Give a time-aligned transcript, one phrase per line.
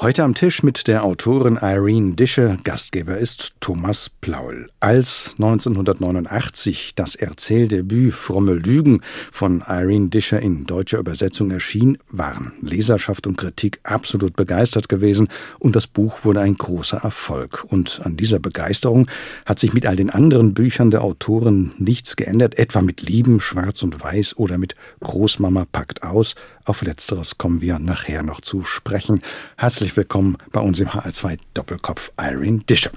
[0.00, 2.60] Heute am Tisch mit der Autorin Irene Dische.
[2.62, 4.70] Gastgeber ist Thomas Plaul.
[4.78, 9.00] Als 1989 das Erzähldebüt Fromme Lügen
[9.32, 15.26] von Irene Dische in deutscher Übersetzung erschien, waren Leserschaft und Kritik absolut begeistert gewesen
[15.58, 17.66] und das Buch wurde ein großer Erfolg.
[17.68, 19.10] Und an dieser Begeisterung
[19.46, 23.82] hat sich mit all den anderen Büchern der Autorin nichts geändert, etwa mit Lieben, Schwarz
[23.82, 26.36] und Weiß oder mit Großmama packt aus.
[26.68, 29.22] Auf letzteres kommen wir nachher noch zu sprechen.
[29.56, 32.90] Herzlich willkommen bei uns im HR2 Doppelkopf Irene Discher.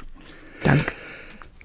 [0.61, 0.91] Danke.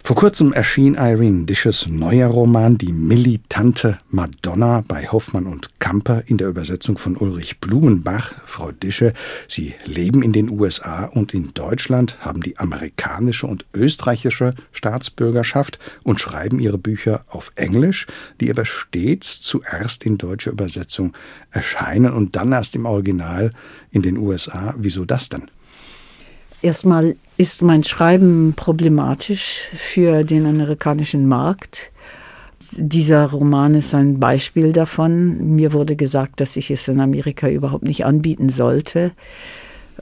[0.06, 6.38] Vor kurzem erschien Irene Disches neuer Roman Die militante Madonna bei Hoffmann und Kamper in
[6.38, 8.32] der Übersetzung von Ulrich Blumenbach.
[8.44, 9.14] Frau Dische,
[9.48, 16.20] Sie leben in den USA und in Deutschland, haben die amerikanische und österreichische Staatsbürgerschaft und
[16.20, 18.06] schreiben Ihre Bücher auf Englisch,
[18.40, 21.14] die aber stets zuerst in deutscher Übersetzung
[21.50, 23.52] erscheinen und dann erst im Original
[23.90, 24.72] in den USA.
[24.78, 25.50] Wieso das denn?
[26.62, 31.92] Erstmal ist mein Schreiben problematisch für den amerikanischen Markt.
[32.72, 35.54] Dieser Roman ist ein Beispiel davon.
[35.54, 39.12] Mir wurde gesagt, dass ich es in Amerika überhaupt nicht anbieten sollte,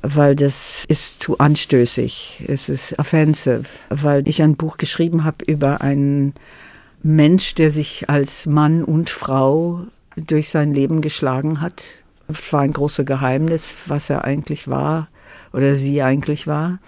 [0.01, 2.45] weil das ist zu anstößig.
[2.47, 6.35] Es ist offensive, weil ich ein Buch geschrieben habe über einen
[7.03, 9.81] Mensch, der sich als Mann und Frau
[10.17, 11.85] durch sein Leben geschlagen hat.
[12.29, 15.09] Es war ein großes Geheimnis, was er eigentlich war
[15.55, 16.81] oder sie eigentlich war.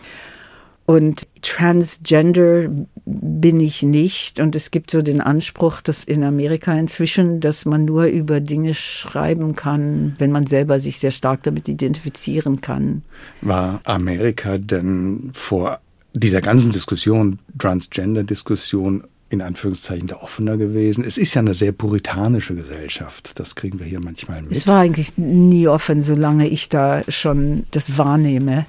[0.87, 2.69] Und transgender
[3.05, 4.39] bin ich nicht.
[4.39, 8.75] Und es gibt so den Anspruch, dass in Amerika inzwischen, dass man nur über Dinge
[8.75, 13.03] schreiben kann, wenn man selber sich sehr stark damit identifizieren kann.
[13.41, 15.81] War Amerika denn vor
[16.15, 21.05] dieser ganzen Diskussion, Transgender-Diskussion, in Anführungszeichen der offener gewesen.
[21.05, 23.39] Es ist ja eine sehr puritanische Gesellschaft.
[23.39, 24.53] Das kriegen wir hier manchmal mit.
[24.53, 28.67] Es war eigentlich nie offen, solange ich da schon das wahrnehme.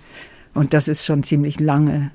[0.54, 2.12] Und das ist schon ziemlich lange.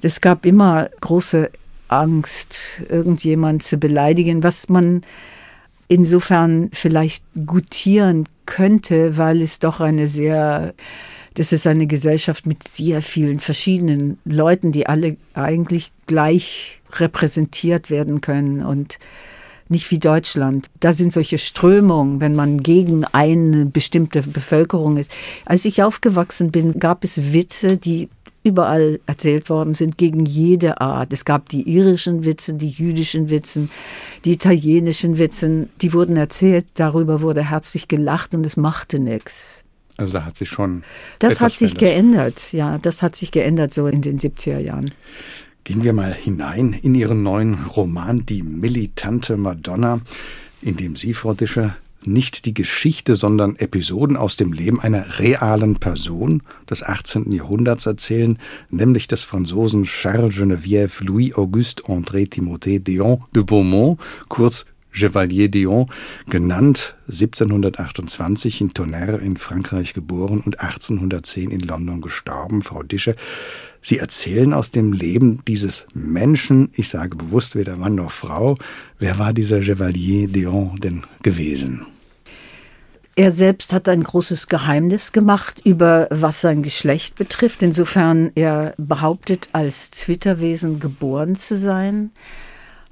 [0.00, 1.50] Es gab immer große
[1.88, 5.02] Angst, irgendjemand zu beleidigen, was man
[5.88, 10.72] insofern vielleicht gutieren könnte, weil es doch eine sehr,
[11.34, 18.20] das ist eine Gesellschaft mit sehr vielen verschiedenen Leuten, die alle eigentlich gleich repräsentiert werden
[18.20, 18.98] können und
[19.68, 20.70] nicht wie Deutschland.
[20.80, 25.10] Da sind solche Strömungen, wenn man gegen eine bestimmte Bevölkerung ist.
[25.46, 28.08] Als ich aufgewachsen bin, gab es Witze, die
[28.44, 31.12] überall erzählt worden sind, gegen jede Art.
[31.12, 33.68] Es gab die irischen Witze, die jüdischen Witze,
[34.24, 39.61] die italienischen Witze, die wurden erzählt, darüber wurde herzlich gelacht und es machte nichts.
[39.96, 40.84] Also da hat sich schon.
[41.18, 42.50] Das hat sich verändert.
[42.50, 44.92] geändert, ja, das hat sich geändert so in den 70er Jahren.
[45.64, 50.00] Gehen wir mal hinein in Ihren neuen Roman Die militante Madonna,
[50.60, 55.76] in dem Sie, Frau Discher, nicht die Geschichte, sondern Episoden aus dem Leben einer realen
[55.76, 57.30] Person des 18.
[57.30, 58.38] Jahrhunderts erzählen,
[58.70, 63.98] nämlich des Franzosen Charles Geneviève Louis Auguste André Timothée Dion de Beaumont,
[64.28, 65.86] kurz Chevalier Dion,
[66.28, 72.62] genannt 1728 in Tonnerre in Frankreich geboren und 1810 in London gestorben.
[72.62, 73.16] Frau Dische,
[73.80, 78.56] Sie erzählen aus dem Leben dieses Menschen, ich sage bewusst weder Mann noch Frau.
[79.00, 81.84] Wer war dieser Chevalier Dion denn gewesen?
[83.14, 87.62] Er selbst hat ein großes Geheimnis gemacht über was sein Geschlecht betrifft.
[87.62, 92.10] Insofern er behauptet, als Zwitterwesen geboren zu sein,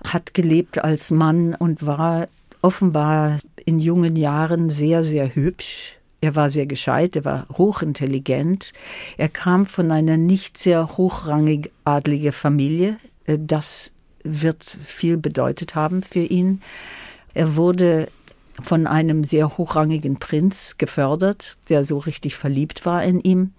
[0.05, 2.29] hat gelebt als Mann und war
[2.63, 8.73] offenbar in jungen Jahren sehr, sehr hübsch er war sehr gescheit, er war hochintelligent.
[9.17, 12.99] Er kam von einer nicht sehr hochrangig adlige Familie.
[13.25, 13.91] Äh, das
[14.23, 16.61] wird viel bedeutet haben für ihn.
[17.33, 18.09] Er wurde
[18.63, 23.53] von einem sehr hochrangigen Prinz gefördert, der so richtig verliebt war in ihm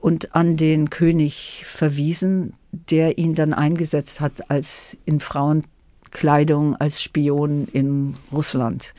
[0.00, 7.68] und an den König verwiesen, der ihn dann eingesetzt hat als in Frauenkleidung als Spion
[7.72, 8.94] in Russland.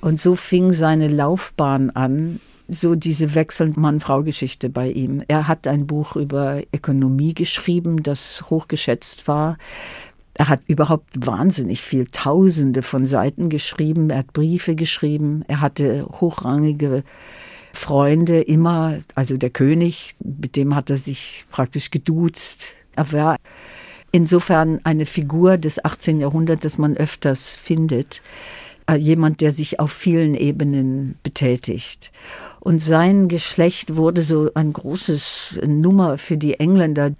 [0.00, 5.22] Und so fing seine Laufbahn an, so diese wechselnde Mann-Frau-Geschichte bei ihm.
[5.28, 9.58] Er hat ein Buch über Ökonomie geschrieben, das hochgeschätzt war.
[10.34, 14.10] Er hat überhaupt wahnsinnig viel, Tausende von Seiten geschrieben.
[14.10, 15.44] Er hat Briefe geschrieben.
[15.46, 17.04] Er hatte hochrangige
[17.72, 22.74] Freunde immer, also der König, mit dem hat er sich praktisch geduzt.
[22.94, 23.36] Er war
[24.12, 26.20] insofern eine Figur des 18.
[26.20, 28.22] Jahrhunderts, das man öfters findet.
[28.88, 32.10] Äh, jemand, der sich auf vielen Ebenen betätigt.
[32.60, 37.12] Und sein Geschlecht wurde so ein großes Nummer für die Engländer.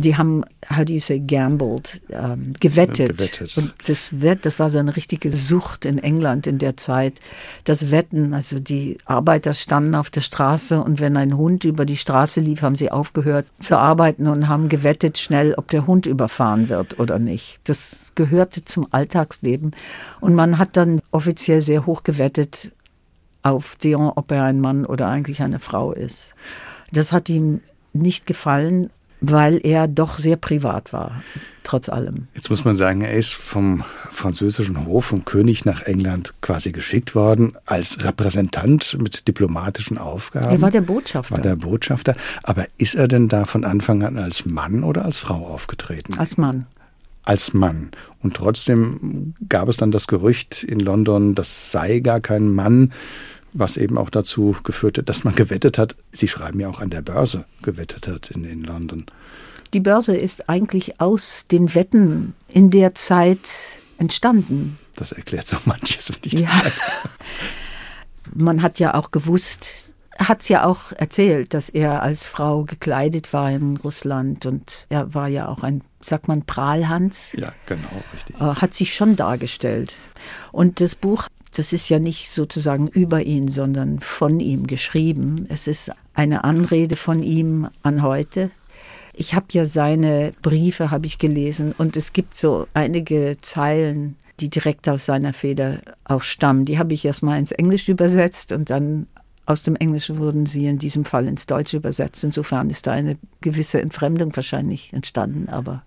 [0.00, 3.18] Die haben, how do you say, gambled, ähm, gewettet.
[3.18, 3.56] gewettet.
[3.56, 7.20] Und das Wett, das war so eine richtige Sucht in England in der Zeit.
[7.64, 11.96] Das Wetten, also die Arbeiter standen auf der Straße und wenn ein Hund über die
[11.96, 16.68] Straße lief, haben sie aufgehört zu arbeiten und haben gewettet schnell, ob der Hund überfahren
[16.68, 17.60] wird oder nicht.
[17.64, 19.72] Das gehörte zum Alltagsleben.
[20.20, 22.72] Und man hat dann offiziell sehr hoch gewettet
[23.42, 26.34] auf Dion, ob er ein Mann oder eigentlich eine Frau ist.
[26.92, 27.60] Das hat ihm
[27.92, 31.22] nicht gefallen weil er doch sehr privat war,
[31.62, 32.28] trotz allem.
[32.34, 37.14] Jetzt muss man sagen, er ist vom französischen Hof, vom König nach England quasi geschickt
[37.14, 40.50] worden als Repräsentant mit diplomatischen Aufgaben.
[40.50, 41.36] Er war der Botschafter.
[41.36, 42.14] War der Botschafter.
[42.42, 46.18] Aber ist er denn da von Anfang an als Mann oder als Frau aufgetreten?
[46.18, 46.66] Als Mann.
[47.22, 47.90] Als Mann.
[48.22, 52.92] Und trotzdem gab es dann das Gerücht in London, das sei gar kein Mann
[53.52, 55.96] was eben auch dazu geführt hat, dass man gewettet hat.
[56.12, 59.06] Sie schreiben ja auch an der Börse gewettet hat in, in London.
[59.72, 63.48] Die Börse ist eigentlich aus den Wetten in der Zeit
[63.98, 64.76] entstanden.
[64.96, 66.48] Das erklärt so manches, wenn ich ja.
[66.48, 66.72] das sage.
[68.34, 73.32] Man hat ja auch gewusst, hat es ja auch erzählt, dass er als Frau gekleidet
[73.32, 77.32] war in Russland und er war ja auch ein, sagt man, Prahlhans.
[77.32, 78.36] Ja, genau, richtig.
[78.36, 79.96] Äh, hat sich schon dargestellt.
[80.52, 85.46] Und das Buch das ist ja nicht sozusagen über ihn, sondern von ihm geschrieben.
[85.48, 88.50] Es ist eine Anrede von ihm an heute.
[89.12, 94.48] Ich habe ja seine Briefe habe ich gelesen und es gibt so einige Zeilen, die
[94.48, 96.64] direkt aus seiner Feder auch stammen.
[96.64, 99.06] Die habe ich erstmal ins Englische übersetzt und dann
[99.44, 102.22] aus dem Englischen wurden sie in diesem Fall ins Deutsche übersetzt.
[102.22, 105.82] Insofern ist da eine gewisse Entfremdung wahrscheinlich entstanden, aber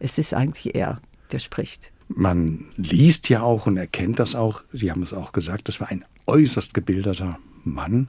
[0.00, 1.00] es ist eigentlich er,
[1.30, 1.92] der spricht.
[2.08, 5.88] Man liest ja auch und erkennt das auch, Sie haben es auch gesagt, das war
[5.88, 8.08] ein äußerst gebildeter Mann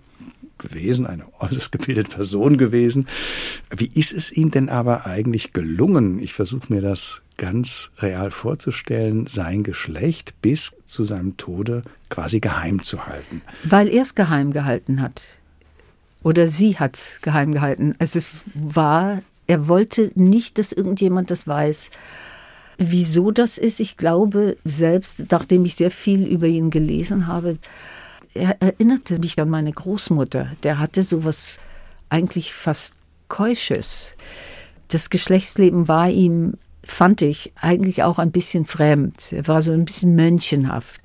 [0.58, 3.08] gewesen, eine äußerst gebildete Person gewesen.
[3.76, 6.20] Wie ist es ihm denn aber eigentlich gelungen?
[6.20, 12.84] Ich versuche mir das ganz real vorzustellen, sein Geschlecht bis zu seinem Tode quasi geheim
[12.84, 13.42] zu halten.
[13.64, 15.24] Weil er es geheim gehalten hat.
[16.24, 17.94] Oder sie hat es geheim gehalten.
[18.00, 21.92] Es ist wahr, er wollte nicht, dass irgendjemand das weiß.
[22.78, 27.58] Wieso das ist, ich glaube selbst, nachdem ich sehr viel über ihn gelesen habe,
[28.34, 30.52] er erinnerte mich an meine Großmutter.
[30.64, 31.60] Der hatte sowas
[32.10, 32.96] eigentlich fast
[33.28, 34.16] Keusches.
[34.90, 39.32] Das Geschlechtsleben war ihm, fand ich, eigentlich auch ein bisschen fremd.
[39.32, 41.02] Er war so ein bisschen mönchenhaft.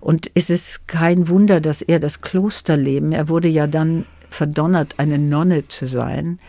[0.00, 5.18] Und es ist kein Wunder, dass er das Klosterleben, er wurde ja dann verdonnert, eine
[5.18, 6.40] Nonne zu sein.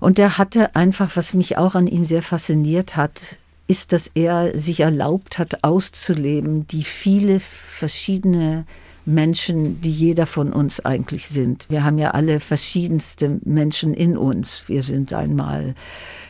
[0.00, 4.58] Und er hatte einfach, was mich auch an ihm sehr fasziniert hat, ist, dass er
[4.58, 8.64] sich erlaubt hat, auszuleben, die viele verschiedene
[9.04, 11.66] Menschen, die jeder von uns eigentlich sind.
[11.68, 14.68] Wir haben ja alle verschiedenste Menschen in uns.
[14.68, 15.74] Wir sind einmal,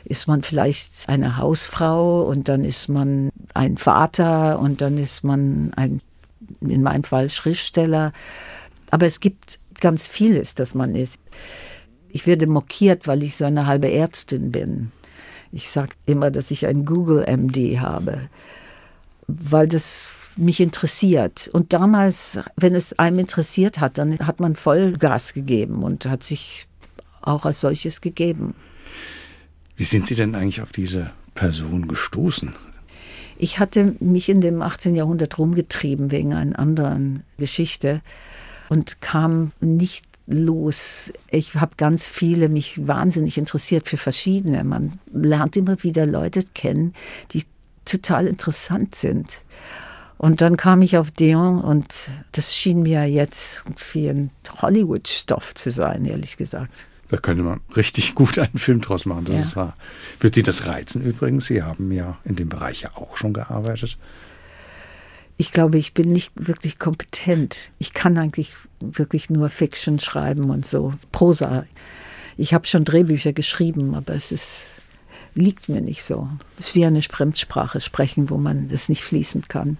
[0.05, 5.73] ist man vielleicht eine Hausfrau und dann ist man ein Vater und dann ist man
[5.75, 6.01] ein,
[6.61, 8.13] in meinem Fall Schriftsteller.
[8.91, 11.19] Aber es gibt ganz vieles, das man ist.
[12.11, 14.93] Ich werde mokiert, weil ich so eine halbe Ärztin bin.
[15.53, 18.29] Ich sage immer, dass ich ein Google MD habe,
[19.27, 21.51] weil das mich interessiert.
[21.53, 26.67] Und damals, wenn es einem interessiert hat, dann hat man Vollgas gegeben und hat sich
[27.21, 28.55] auch als solches gegeben.
[29.77, 32.55] Wie sind Sie denn eigentlich auf diese Person gestoßen?
[33.37, 34.97] Ich hatte mich in dem 18.
[34.97, 38.03] Jahrhundert rumgetrieben wegen einer anderen Geschichte
[38.69, 41.13] und kam nicht los.
[41.31, 44.63] Ich habe ganz viele, mich wahnsinnig interessiert für verschiedene.
[44.63, 46.95] Man lernt immer wieder Leute kennen,
[47.33, 47.45] die
[47.85, 49.41] total interessant sind.
[50.19, 54.31] Und dann kam ich auf Deon und das schien mir jetzt wie ein
[54.61, 56.87] Hollywood-Stoff zu sein, ehrlich gesagt.
[57.09, 59.43] Da könnte man richtig gut einen Film draus machen, das ja.
[59.43, 59.77] ist wahr.
[60.21, 61.47] Wird Sie das reizen übrigens?
[61.47, 63.97] Sie haben ja in dem Bereich ja auch schon gearbeitet
[65.41, 67.71] ich glaube, ich bin nicht wirklich kompetent.
[67.79, 71.65] Ich kann eigentlich wirklich nur Fiction schreiben und so, Prosa.
[72.37, 74.67] Ich habe schon Drehbücher geschrieben, aber es ist,
[75.35, 76.29] liegt mir nicht so.
[76.59, 79.77] Es ist wie eine Fremdsprache sprechen, wo man es nicht fließend kann.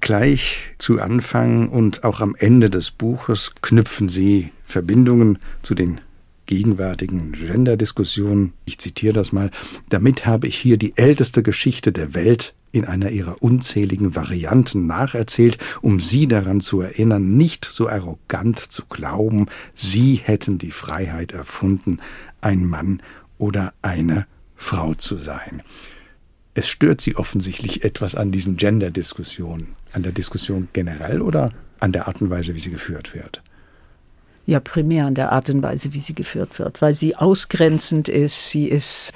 [0.00, 6.00] Gleich zu Anfang und auch am Ende des Buches knüpfen Sie Verbindungen zu den
[6.46, 8.52] gegenwärtigen Gender-Diskussionen.
[8.64, 9.50] Ich zitiere das mal.
[9.88, 15.58] Damit habe ich hier die älteste Geschichte der Welt in einer ihrer unzähligen Varianten nacherzählt,
[15.82, 22.00] um sie daran zu erinnern, nicht so arrogant zu glauben, sie hätten die Freiheit erfunden,
[22.40, 23.02] ein Mann
[23.38, 25.62] oder eine Frau zu sein.
[26.54, 32.08] Es stört Sie offensichtlich etwas an diesen Gender-Diskussionen, an der Diskussion generell oder an der
[32.08, 33.42] Art und Weise, wie sie geführt wird?
[34.46, 38.50] Ja, primär an der Art und Weise, wie sie geführt wird, weil sie ausgrenzend ist.
[38.50, 39.12] Sie ist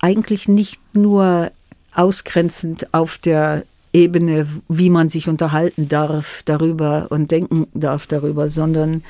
[0.00, 1.50] eigentlich nicht nur
[1.94, 9.02] ausgrenzend auf der Ebene, wie man sich unterhalten darf darüber und denken darf darüber, sondern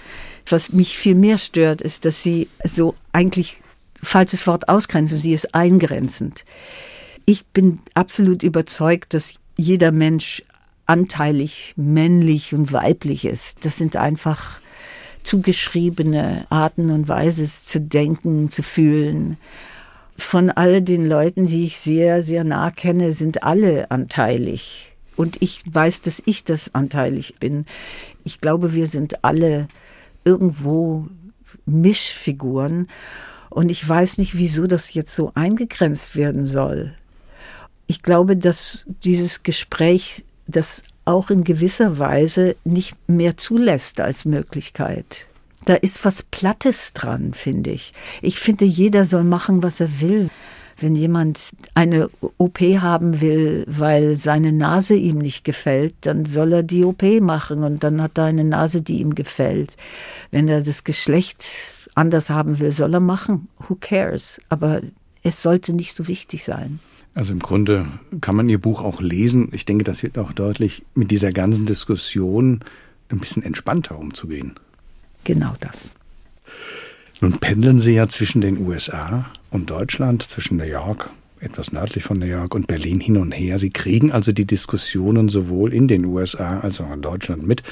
[0.49, 3.61] was mich viel mehr stört, ist, dass sie so eigentlich
[4.03, 6.45] falsches Wort ausgrenzen, sie ist eingrenzend.
[7.25, 10.45] Ich bin absolut überzeugt, dass jeder Mensch
[10.87, 13.65] anteilig männlich und weiblich ist.
[13.65, 14.61] Das sind einfach
[15.27, 19.37] zugeschriebene Arten und Weise zu denken, zu fühlen.
[20.17, 24.93] Von all den Leuten, die ich sehr, sehr nah kenne, sind alle anteilig.
[25.17, 27.67] Und ich weiß, dass ich das anteilig bin.
[28.25, 29.67] Ich glaube, wir sind alle
[30.25, 31.09] irgendwo
[31.65, 32.89] Mischfiguren.
[33.51, 36.95] Und ich weiß nicht, wieso das jetzt so eingegrenzt werden soll.
[37.87, 45.27] Ich glaube, dass dieses Gespräch das auch in gewisser Weise nicht mehr zulässt als Möglichkeit.
[45.65, 47.93] Da ist was Plattes dran, finde ich.
[48.23, 50.31] Ich finde, jeder soll machen, was er will.
[50.79, 51.41] Wenn jemand
[51.75, 57.03] eine OP haben will, weil seine Nase ihm nicht gefällt, dann soll er die OP
[57.21, 59.77] machen und dann hat er eine Nase, die ihm gefällt.
[60.31, 61.45] Wenn er das Geschlecht
[61.95, 63.49] anders haben will, soll er machen.
[63.67, 64.39] Who cares?
[64.51, 64.83] Aber
[65.23, 66.79] es sollte nicht so wichtig sein.
[67.17, 67.87] Also im Grunde
[68.21, 69.49] kann man Ihr Buch auch lesen.
[69.53, 72.61] Ich denke, das wird auch deutlich, mit dieser ganzen Diskussion
[73.09, 74.53] ein bisschen entspannter umzugehen.
[75.25, 75.95] Genau das.
[77.23, 81.09] Nun pendeln Sie ja zwischen den USA und Deutschland, zwischen New York,
[81.41, 83.59] etwas nördlich von New York und Berlin hin und her.
[83.59, 87.63] Sie kriegen also die Diskussionen sowohl in den USA als auch in Deutschland mit.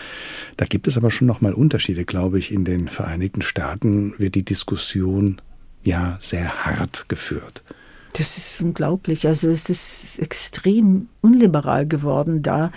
[0.57, 2.51] Da gibt es aber schon nochmal Unterschiede, glaube ich.
[2.51, 5.43] In den Vereinigten Staaten wird die Diskussion
[5.83, 7.63] ja sehr hart geführt.
[8.15, 9.27] Das ist unglaublich.
[9.27, 12.71] Also es ist extrem unliberal geworden da.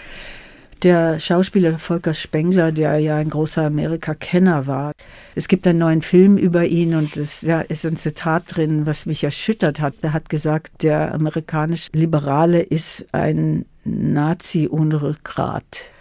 [0.84, 4.92] Der Schauspieler Volker Spengler, der ja ein großer Amerika-Kenner war.
[5.36, 9.06] Es gibt einen neuen Film über ihn und es ja, ist ein Zitat drin, was
[9.06, 9.96] mich erschüttert hat.
[10.02, 15.92] Er hat gesagt, der amerikanische Liberale ist ein Nazi ohne Rückgrat.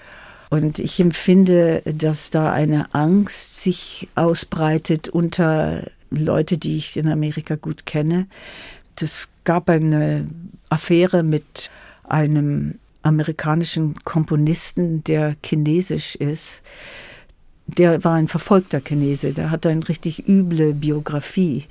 [0.48, 7.56] Und ich empfinde, dass da eine Angst sich ausbreitet unter Leute, die ich in Amerika
[7.56, 8.26] gut kenne,
[9.02, 10.26] es gab eine
[10.68, 11.70] Affäre mit
[12.04, 16.62] einem amerikanischen Komponisten, der chinesisch ist.
[17.66, 21.66] Der war ein verfolgter Chinese, der hatte eine richtig üble Biografie.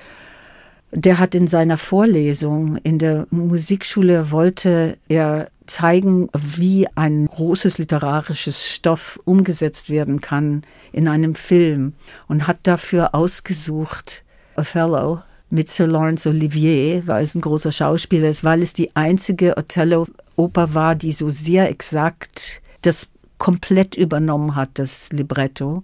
[0.92, 8.70] Der hat in seiner Vorlesung in der Musikschule wollte er zeigen, wie ein großes literarisches
[8.70, 11.94] Stoff umgesetzt werden kann in einem Film
[12.28, 14.24] und hat dafür ausgesucht
[14.56, 15.22] Othello
[15.56, 20.74] mit Sir Laurence Olivier, weil es ein großer Schauspieler ist, weil es die einzige Othello-Oper
[20.74, 23.08] war, die so sehr exakt das
[23.38, 25.84] komplett übernommen hat, das Libretto.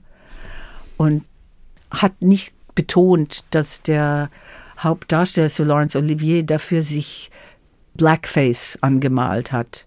[0.98, 1.24] Und
[1.90, 4.30] hat nicht betont, dass der
[4.78, 7.32] Hauptdarsteller Sir Laurence Olivier dafür sich
[7.96, 9.86] Blackface angemalt hat.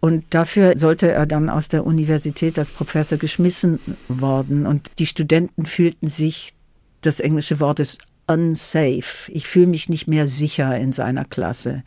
[0.00, 4.66] Und dafür sollte er dann aus der Universität als Professor geschmissen worden.
[4.66, 6.52] Und die Studenten fühlten sich,
[7.00, 9.30] das englische Wort ist unsafe.
[9.30, 11.82] Ich fühle mich nicht mehr sicher in seiner Klasse.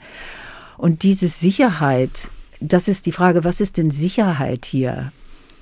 [0.78, 2.30] Und diese Sicherheit,
[2.62, 5.12] das ist die Frage, was ist denn Sicherheit hier?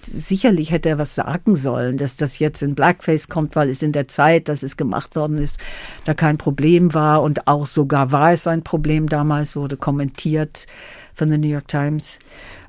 [0.02, 3.92] Sicherlich hätte er was sagen sollen, dass das jetzt in Blackface kommt, weil es in
[3.92, 5.58] der Zeit, dass es gemacht worden ist,
[6.06, 10.68] da kein Problem war und auch sogar war es ein Problem damals, wurde kommentiert
[11.14, 12.20] von der New York Times.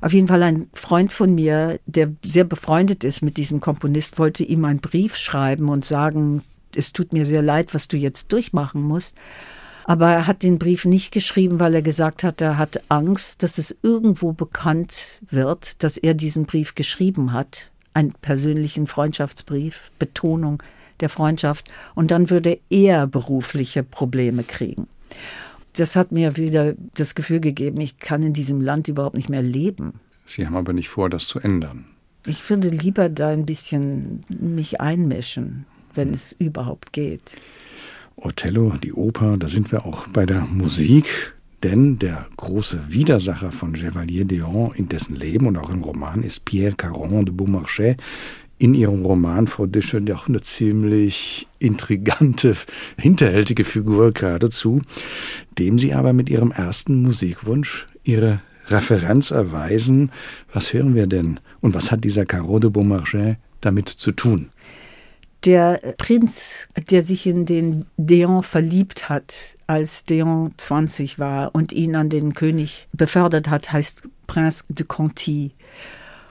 [0.01, 4.43] Auf jeden Fall ein Freund von mir, der sehr befreundet ist mit diesem Komponist, wollte
[4.43, 6.43] ihm einen Brief schreiben und sagen,
[6.75, 9.15] es tut mir sehr leid, was du jetzt durchmachen musst.
[9.85, 13.57] Aber er hat den Brief nicht geschrieben, weil er gesagt hat, er hat Angst, dass
[13.57, 17.71] es irgendwo bekannt wird, dass er diesen Brief geschrieben hat.
[17.95, 20.61] Einen persönlichen Freundschaftsbrief, Betonung
[20.99, 21.71] der Freundschaft.
[21.95, 24.87] Und dann würde er berufliche Probleme kriegen.
[25.73, 29.41] Das hat mir wieder das Gefühl gegeben, ich kann in diesem Land überhaupt nicht mehr
[29.41, 29.93] leben.
[30.25, 31.85] Sie haben aber nicht vor, das zu ändern.
[32.27, 35.65] Ich würde lieber da ein bisschen mich einmischen
[35.99, 37.35] wenn es überhaupt geht.
[38.15, 43.75] Othello, die Oper, da sind wir auch bei der Musik, denn der große Widersacher von
[43.75, 47.97] Chevalier d'Eon in dessen Leben und auch im Roman ist Pierre Caron de Beaumarchais.
[48.59, 52.55] In ihrem Roman, Frau Dische, doch eine ziemlich intrigante,
[52.97, 54.81] hinterhältige Figur geradezu,
[55.57, 60.11] dem Sie aber mit Ihrem ersten Musikwunsch Ihre Referenz erweisen.
[60.53, 61.41] Was hören wir denn?
[61.59, 64.49] Und was hat dieser Caron de Beaumarchais damit zu tun?
[65.45, 71.95] Der Prinz, der sich in den Deon verliebt hat, als Deon 20 war und ihn
[71.95, 75.53] an den König befördert hat, heißt Prince de Conti.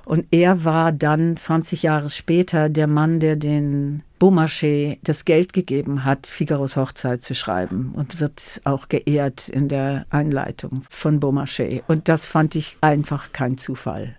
[0.04, 6.04] Und er war dann 20 Jahre später der Mann, der den Beaumarchais das Geld gegeben
[6.04, 11.82] hat, Figaros Hochzeit zu schreiben und wird auch geehrt in der Einleitung von Beaumarchais.
[11.88, 14.16] Und das fand ich einfach kein Zufall.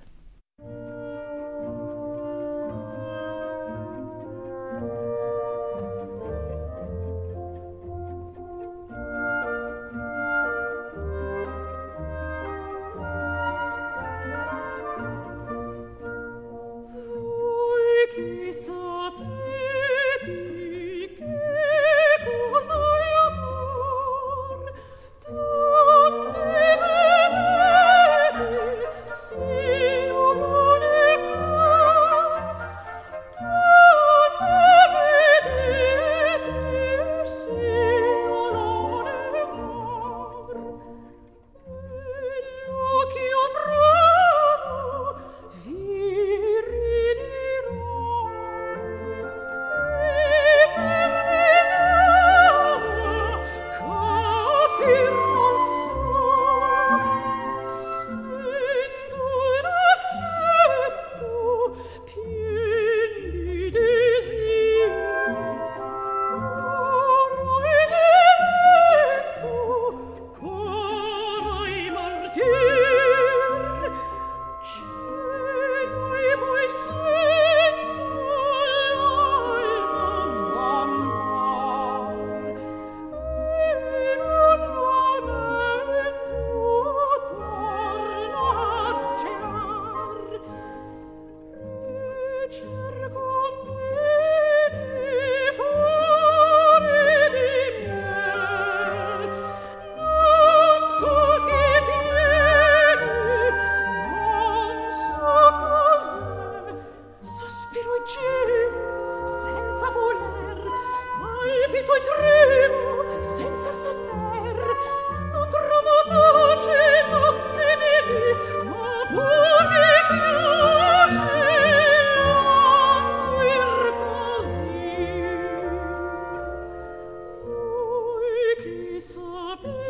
[129.64, 129.89] happy.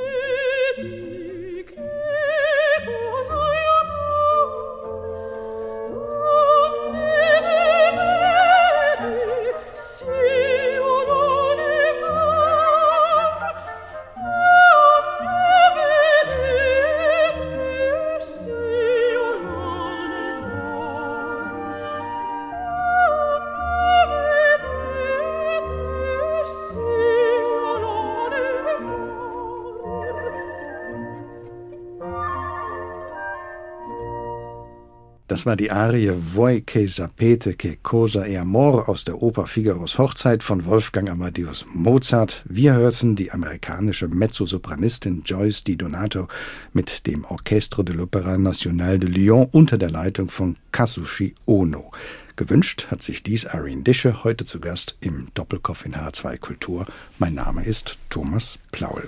[35.39, 39.97] Das war die Arie Voi che sapete che cosa è amor aus der Oper Figaros
[39.97, 42.43] Hochzeit von Wolfgang Amadeus Mozart.
[42.43, 46.27] Wir hörten die amerikanische Mezzosopranistin Joyce Di Donato
[46.73, 51.89] mit dem Orchestre de l'Opéra National de Lyon unter der Leitung von Kazushi Ono.
[52.35, 56.85] Gewünscht hat sich dies Irene Dische, heute zu Gast im Doppelkopf in H2 Kultur.
[57.17, 59.07] Mein Name ist Thomas Plaul.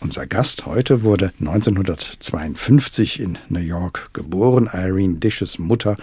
[0.00, 4.70] Unser Gast heute wurde 1952 in New York geboren.
[4.72, 5.96] Irene Dishes Mutter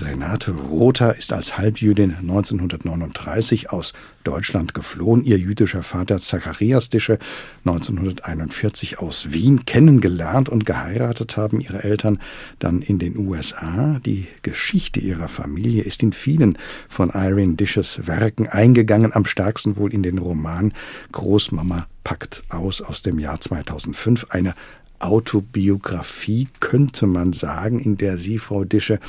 [0.00, 5.24] Renate Rother ist als Halbjüdin 1939 aus Deutschland geflohen.
[5.24, 7.18] Ihr jüdischer Vater Zacharias Dische
[7.64, 12.20] 1941 aus Wien kennengelernt und geheiratet haben ihre Eltern
[12.60, 13.98] dann in den USA.
[14.06, 16.56] Die Geschichte ihrer Familie ist in vielen
[16.88, 20.72] von Irene Dishes Werken eingegangen, am stärksten wohl in den Roman
[21.10, 24.26] Großmama packt aus aus dem Jahr 2005.
[24.30, 24.54] Eine
[25.00, 29.00] Autobiografie, könnte man sagen, in der Sie, Frau Dische,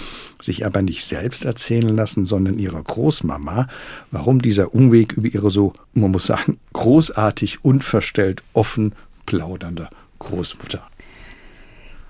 [0.42, 3.68] sich aber nicht selbst erzählen lassen, sondern Ihrer Großmama,
[4.10, 10.88] warum dieser Umweg über Ihre so, man muss sagen, großartig, unverstellt, offen plaudernde Großmutter.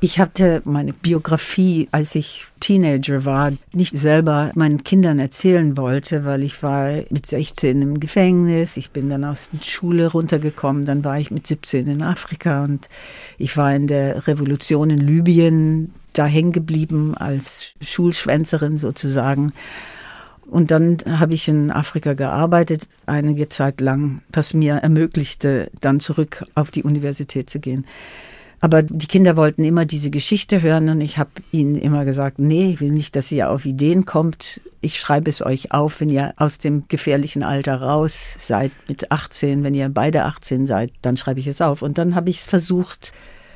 [0.04, 6.42] Ich hatte meine Biografie, als ich Teenager war, nicht selber meinen Kindern erzählen wollte, weil
[6.42, 11.20] ich war mit 16 im Gefängnis, ich bin dann aus der Schule runtergekommen, dann war
[11.20, 12.90] ich mit 17 in Afrika und
[13.38, 19.54] ich war in der Revolution in Libyen da hängen geblieben als Schulschwänzerin sozusagen.
[20.50, 26.44] Und dann habe ich in Afrika gearbeitet, einige Zeit lang, was mir ermöglichte, dann zurück
[26.56, 27.86] auf die Universität zu gehen.
[28.64, 32.70] Aber die Kinder wollten immer diese Geschichte hören und ich habe ihnen immer gesagt, nee,
[32.74, 34.62] ich will nicht, dass ihr auf Ideen kommt.
[34.82, 39.64] Ich schreibe es euch auf, wenn ihr aus dem gefährlichen Alter raus seid mit 18.
[39.64, 41.82] Wenn ihr beide 18 seid, dann schreibe ich es auf.
[41.82, 43.14] Und dann habe ich es versucht,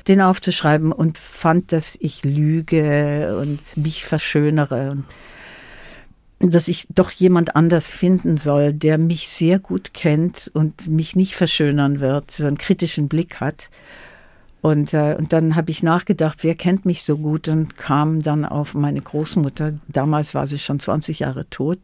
[0.08, 5.04] den aufzuschreiben und fand, dass ich lüge und mich verschönere
[6.40, 11.16] und dass ich doch jemand anders finden soll, der mich sehr gut kennt und mich
[11.16, 13.70] nicht verschönern wird, so einen kritischen Blick hat.
[14.62, 18.44] Und, äh, und dann habe ich nachgedacht, wer kennt mich so gut und kam dann
[18.44, 19.74] auf meine Großmutter.
[19.88, 21.78] Damals war sie schon 20 Jahre tot.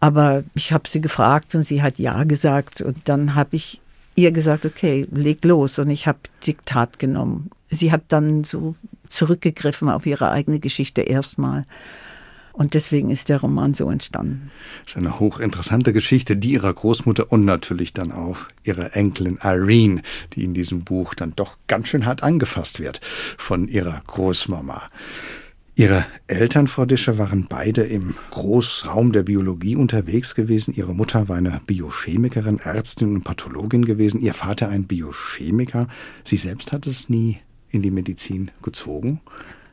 [0.00, 2.80] Aber ich habe sie gefragt und sie hat ja gesagt.
[2.80, 3.80] Und dann habe ich
[4.16, 5.78] ihr gesagt, okay, leg los.
[5.78, 7.50] Und ich habe Diktat genommen.
[7.68, 8.74] Sie hat dann so
[9.08, 11.64] zurückgegriffen auf ihre eigene Geschichte erstmal.
[12.58, 14.50] Und deswegen ist der Roman so entstanden.
[14.82, 20.02] Das ist eine hochinteressante Geschichte, die ihrer Großmutter und natürlich dann auch ihrer Enkelin Irene,
[20.32, 23.00] die in diesem Buch dann doch ganz schön hart angefasst wird
[23.36, 24.90] von ihrer Großmama.
[25.76, 30.74] Ihre Eltern, Frau Discher, waren beide im Großraum der Biologie unterwegs gewesen.
[30.74, 34.20] Ihre Mutter war eine Biochemikerin, Ärztin und Pathologin gewesen.
[34.20, 35.86] Ihr Vater ein Biochemiker.
[36.24, 37.38] Sie selbst hat es nie
[37.70, 39.20] in die Medizin gezogen.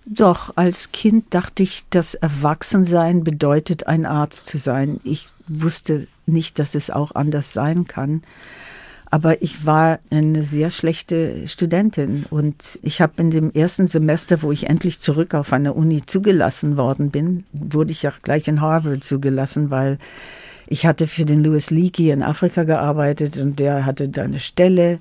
[0.06, 5.00] Doch, als Kind dachte ich, dass Erwachsensein bedeutet, ein Arzt zu sein.
[5.04, 8.22] Ich wusste nicht, dass es auch anders sein kann.
[9.10, 14.52] Aber ich war eine sehr schlechte Studentin und ich habe in dem ersten Semester, wo
[14.52, 19.04] ich endlich zurück auf eine Uni zugelassen worden bin, wurde ich auch gleich in Harvard
[19.04, 19.98] zugelassen, weil
[20.68, 25.00] ich hatte für den Louis Leakey in Afrika gearbeitet und der hatte da eine Stelle.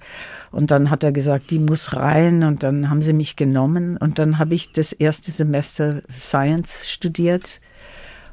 [0.51, 2.45] Und dann hat er gesagt, die muss rein.
[2.45, 3.97] Und dann haben sie mich genommen.
[3.97, 7.61] Und dann habe ich das erste Semester Science studiert.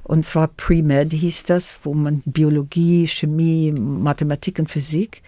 [0.03, 5.21] Und zwar Pre-Med hieß das, wo man Biologie, Chemie, Mathematik und Physik.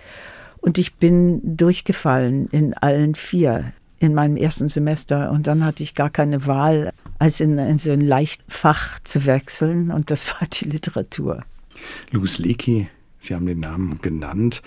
[0.59, 5.31] Und ich bin durchgefallen in allen vier in meinem ersten Semester.
[5.31, 9.91] Und dann hatte ich gar keine Wahl, als in, in so ein Leichtfach zu wechseln.
[9.91, 11.43] Und das war die Literatur.
[12.11, 12.87] Louis Leakey,
[13.23, 14.61] Sie haben den Namen genannt,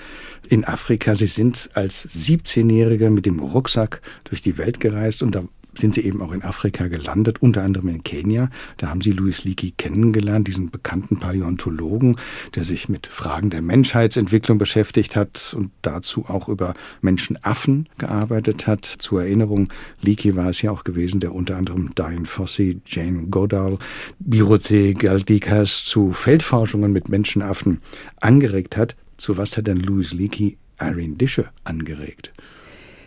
[0.48, 1.14] in Afrika.
[1.14, 5.44] Sie sind als 17-Jähriger mit dem Rucksack durch die Welt gereist und da
[5.78, 8.50] sind sie eben auch in Afrika gelandet, unter anderem in Kenia.
[8.76, 12.16] Da haben sie Louis Leakey kennengelernt, diesen bekannten Paläontologen,
[12.54, 18.84] der sich mit Fragen der Menschheitsentwicklung beschäftigt hat und dazu auch über Menschenaffen gearbeitet hat.
[18.84, 23.78] Zur Erinnerung, Leakey war es ja auch gewesen, der unter anderem Diane Fossey, Jane Goodall,
[24.18, 27.80] Birote Galdikas zu Feldforschungen mit Menschenaffen
[28.20, 28.96] angeregt hat.
[29.16, 32.32] Zu was hat denn Louis Leakey Irene Dische angeregt?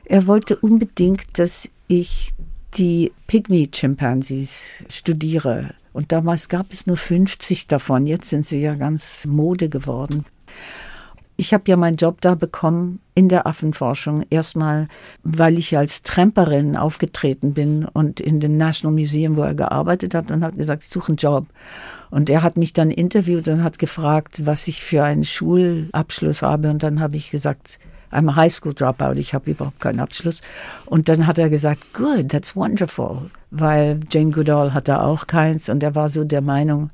[0.06, 2.32] Er wollte unbedingt, dass ich
[2.76, 5.72] die Pygmy-Chimpansees studiere.
[5.94, 8.06] Und damals gab es nur 50 davon.
[8.08, 10.26] Jetzt sind sie ja ganz Mode geworden.
[11.36, 14.24] Ich habe ja meinen Job da bekommen in der Affenforschung.
[14.30, 14.90] Erstmal,
[15.24, 20.32] weil ich als Tramperin aufgetreten bin und in dem National Museum, wo er gearbeitet hat,
[20.32, 21.48] und hat gesagt, ich suche einen Job.
[22.12, 26.70] Und er hat mich dann interviewt und hat gefragt, was ich für einen Schulabschluss habe.
[26.70, 27.80] Und dann habe ich gesagt,
[28.12, 30.42] I'm a high school dropout, ich habe überhaupt keinen Abschluss.
[30.86, 35.84] Und dann hat er gesagt, good, that's wonderful, weil Jane Goodall hatte auch keins und
[35.84, 36.90] er war so der Meinung,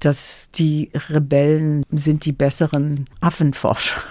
[0.00, 4.00] dass die Rebellen sind die besseren Affenforscher.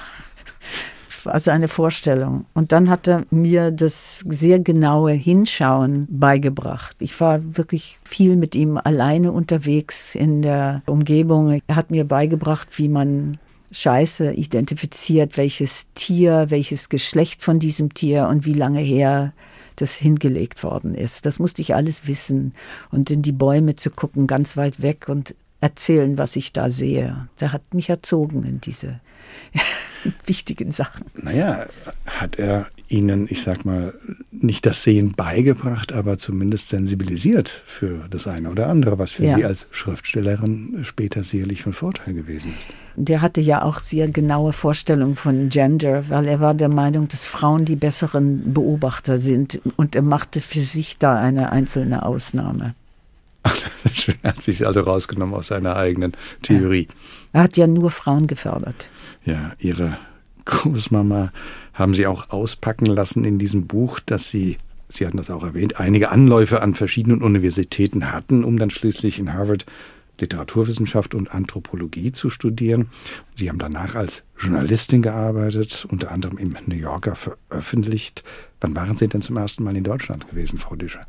[1.23, 2.47] War seine Vorstellung.
[2.53, 6.97] Und dann hat er mir das sehr genaue Hinschauen beigebracht.
[6.99, 11.61] Ich war wirklich viel mit ihm alleine unterwegs in der Umgebung.
[11.65, 13.37] Er hat mir beigebracht, wie man
[13.73, 19.33] Scheiße identifiziert, welches Tier, welches Geschlecht von diesem Tier und wie lange her
[19.75, 21.25] das hingelegt worden ist.
[21.25, 22.53] Das musste ich alles wissen
[22.91, 27.27] und in die Bäume zu gucken, ganz weit weg und erzählen, was ich da sehe.
[27.39, 28.99] Der hat mich erzogen in diese
[30.25, 31.05] wichtigen Sachen.
[31.15, 31.67] Naja,
[32.05, 33.93] hat er Ihnen, ich sag mal,
[34.43, 39.35] nicht das Sehen beigebracht, aber zumindest sensibilisiert für das eine oder andere, was für ja.
[39.35, 42.67] Sie als Schriftstellerin später sicherlich von Vorteil gewesen ist.
[42.95, 47.25] Der hatte ja auch sehr genaue Vorstellungen von Gender, weil er war der Meinung, dass
[47.25, 52.75] Frauen die besseren Beobachter sind und er machte für sich da eine einzelne Ausnahme.
[53.93, 56.87] Schön, er hat sich also rausgenommen aus seiner eigenen Theorie.
[56.89, 56.95] Ja.
[57.33, 58.89] Er hat ja nur Frauen gefördert.
[59.25, 59.97] Ja, ihre
[60.45, 61.31] Großmama
[61.73, 64.57] haben Sie auch auspacken lassen in diesem Buch, dass Sie,
[64.89, 69.33] Sie hatten das auch erwähnt, einige Anläufe an verschiedenen Universitäten hatten, um dann schließlich in
[69.33, 69.65] Harvard
[70.19, 72.89] Literaturwissenschaft und Anthropologie zu studieren.
[73.35, 78.23] Sie haben danach als Journalistin gearbeitet, unter anderem im New Yorker veröffentlicht.
[78.61, 81.01] Wann waren Sie denn zum ersten Mal in Deutschland gewesen, Frau Discher?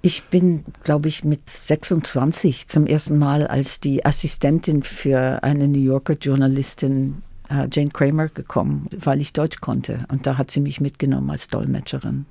[0.00, 5.80] Ich bin, glaube ich, mit 26 zum ersten Mal als die Assistentin für eine New
[5.80, 7.22] Yorker Journalistin
[7.70, 10.04] Jane Kramer gekommen, weil ich Deutsch konnte.
[10.08, 12.26] Und da hat sie mich mitgenommen als Dolmetscherin.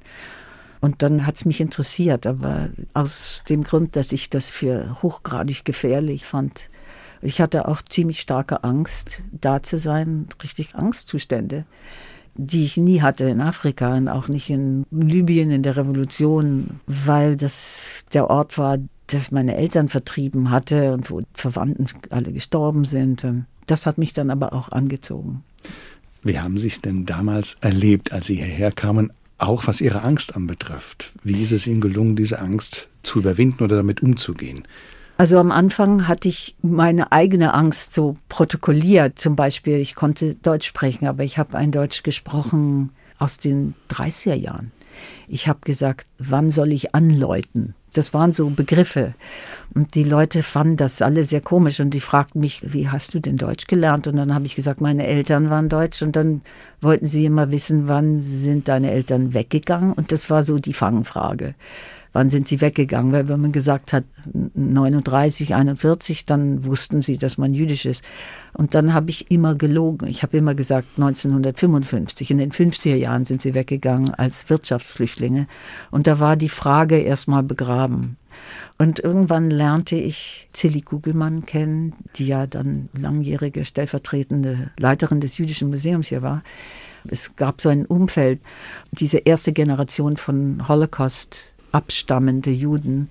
[0.79, 5.65] Und dann hat es mich interessiert, aber aus dem Grund, dass ich das für hochgradig
[5.65, 6.69] gefährlich fand.
[7.21, 11.65] Ich hatte auch ziemlich starke Angst, da zu sein, richtig Angstzustände.
[12.37, 17.35] die ich nie hatte in Afrika und auch nicht in Libyen in der Revolution, weil
[17.35, 18.77] das der Ort war,
[19.07, 23.25] das meine Eltern vertrieben hatte und wo Verwandten alle gestorben sind.
[23.67, 25.43] Das hat mich dann aber auch angezogen.
[26.23, 30.35] Wie haben Sie es denn damals erlebt, als Sie hierher kamen, auch was Ihre Angst
[30.35, 31.11] anbetrifft?
[31.23, 34.63] Wie ist es Ihnen gelungen, diese Angst zu überwinden oder damit umzugehen?
[35.17, 39.17] Also am Anfang hatte ich meine eigene Angst so protokolliert.
[39.17, 44.35] Zum Beispiel, ich konnte Deutsch sprechen, aber ich habe ein Deutsch gesprochen aus den 30er
[44.35, 44.71] Jahren.
[45.27, 47.73] Ich habe gesagt, wann soll ich anläuten?
[47.97, 49.13] Das waren so Begriffe.
[49.73, 53.19] Und die Leute fanden das alle sehr komisch und die fragten mich, wie hast du
[53.19, 54.07] denn Deutsch gelernt?
[54.07, 56.41] Und dann habe ich gesagt, meine Eltern waren Deutsch und dann
[56.81, 59.93] wollten sie immer wissen, wann sind deine Eltern weggegangen?
[59.93, 61.55] Und das war so die Fangfrage
[62.17, 63.11] wann sind sie weggegangen?
[63.11, 64.03] Weil wenn man gesagt hat
[64.33, 68.03] 39, 41, dann wussten sie, dass man jüdisch ist.
[68.53, 70.07] Und dann habe ich immer gelogen.
[70.07, 72.31] Ich habe immer gesagt 1955.
[72.31, 75.45] In den 50er Jahren sind sie weggegangen als Wirtschaftsflüchtlinge.
[75.91, 78.17] Und da war die Frage erstmal begraben.
[78.79, 85.69] Und irgendwann lernte ich Zilli Kugelmann kennen, die ja dann langjährige stellvertretende Leiterin des Jüdischen
[85.69, 86.41] Museums hier war.
[87.07, 88.39] Es gab so ein Umfeld,
[88.91, 93.09] diese erste Generation von Holocaust abstammende Juden.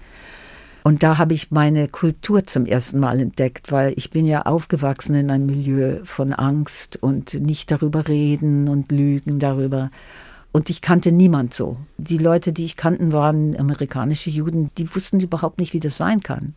[0.82, 5.14] Und da habe ich meine Kultur zum ersten Mal entdeckt, weil ich bin ja aufgewachsen
[5.16, 9.90] in einem Milieu von Angst und nicht darüber reden und lügen darüber.
[10.52, 11.76] Und ich kannte niemand so.
[11.98, 16.20] Die Leute, die ich kannten, waren amerikanische Juden, die wussten überhaupt nicht, wie das sein
[16.20, 16.54] kann.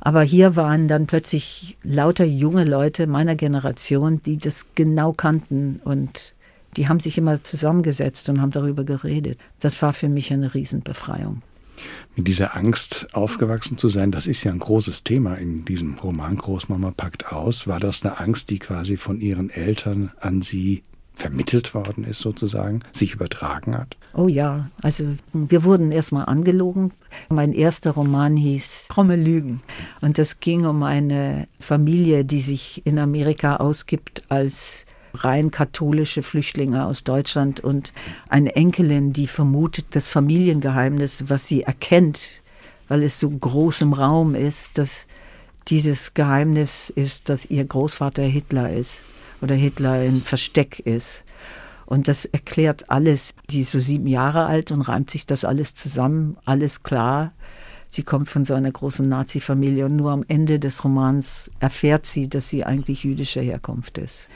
[0.00, 6.34] Aber hier waren dann plötzlich lauter junge Leute meiner Generation, die das genau kannten und
[6.78, 9.36] die haben sich immer zusammengesetzt und haben darüber geredet.
[9.60, 11.42] Das war für mich eine Riesenbefreiung.
[12.14, 16.36] Mit dieser Angst aufgewachsen zu sein, das ist ja ein großes Thema in diesem Roman
[16.36, 17.66] Großmama packt aus.
[17.66, 20.82] War das eine Angst, die quasi von Ihren Eltern an Sie
[21.14, 23.96] vermittelt worden ist, sozusagen, sich übertragen hat?
[24.14, 26.92] Oh ja, also wir wurden erstmal angelogen.
[27.28, 29.60] Mein erster Roman hieß Fromme Lügen.
[30.00, 36.86] Und das ging um eine Familie, die sich in Amerika ausgibt als rein katholische Flüchtlinge
[36.86, 37.92] aus Deutschland und
[38.28, 42.42] eine Enkelin, die vermutet das Familiengeheimnis, was sie erkennt,
[42.88, 45.06] weil es so groß im Raum ist, dass
[45.68, 49.04] dieses Geheimnis ist, dass ihr Großvater Hitler ist
[49.40, 51.24] oder Hitler ein Versteck ist.
[51.84, 53.34] Und das erklärt alles.
[53.50, 57.32] Sie ist so sieben Jahre alt und reimt sich das alles zusammen, alles klar.
[57.88, 62.28] Sie kommt von so einer großen Nazi-Familie und nur am Ende des Romans erfährt sie,
[62.28, 64.28] dass sie eigentlich jüdischer Herkunft ist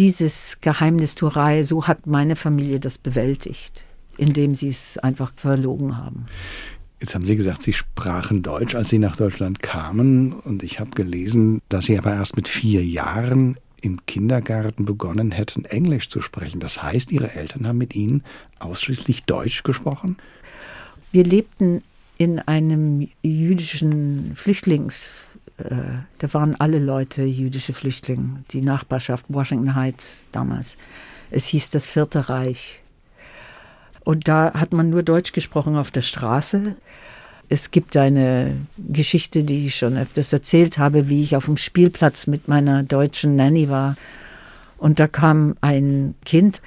[0.00, 3.84] dieses Geheimnistuerei, so hat meine Familie das bewältigt,
[4.16, 6.24] indem sie es einfach verlogen haben.
[7.00, 10.32] Jetzt haben Sie gesagt, Sie sprachen Deutsch, als Sie nach Deutschland kamen.
[10.32, 15.66] Und ich habe gelesen, dass Sie aber erst mit vier Jahren im Kindergarten begonnen hätten,
[15.66, 16.60] Englisch zu sprechen.
[16.60, 18.24] Das heißt, Ihre Eltern haben mit Ihnen
[18.58, 20.16] ausschließlich Deutsch gesprochen?
[21.12, 21.82] Wir lebten
[22.16, 25.28] in einem jüdischen Flüchtlings
[26.18, 30.76] da waren alle Leute jüdische Flüchtlinge, die Nachbarschaft Washington Heights damals.
[31.30, 32.80] Es hieß das Vierte Reich.
[34.04, 36.76] Und da hat man nur Deutsch gesprochen auf der Straße.
[37.48, 42.26] Es gibt eine Geschichte, die ich schon öfters erzählt habe, wie ich auf dem Spielplatz
[42.26, 43.96] mit meiner deutschen Nanny war.
[44.78, 46.62] Und da kam ein Kind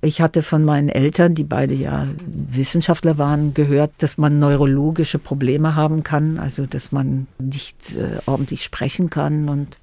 [0.00, 5.74] ich hatte von meinen Eltern, die beide ja Wissenschaftler waren, gehört, dass man neurologische Probleme
[5.74, 9.78] haben kann, also dass man nicht äh, ordentlich sprechen kann und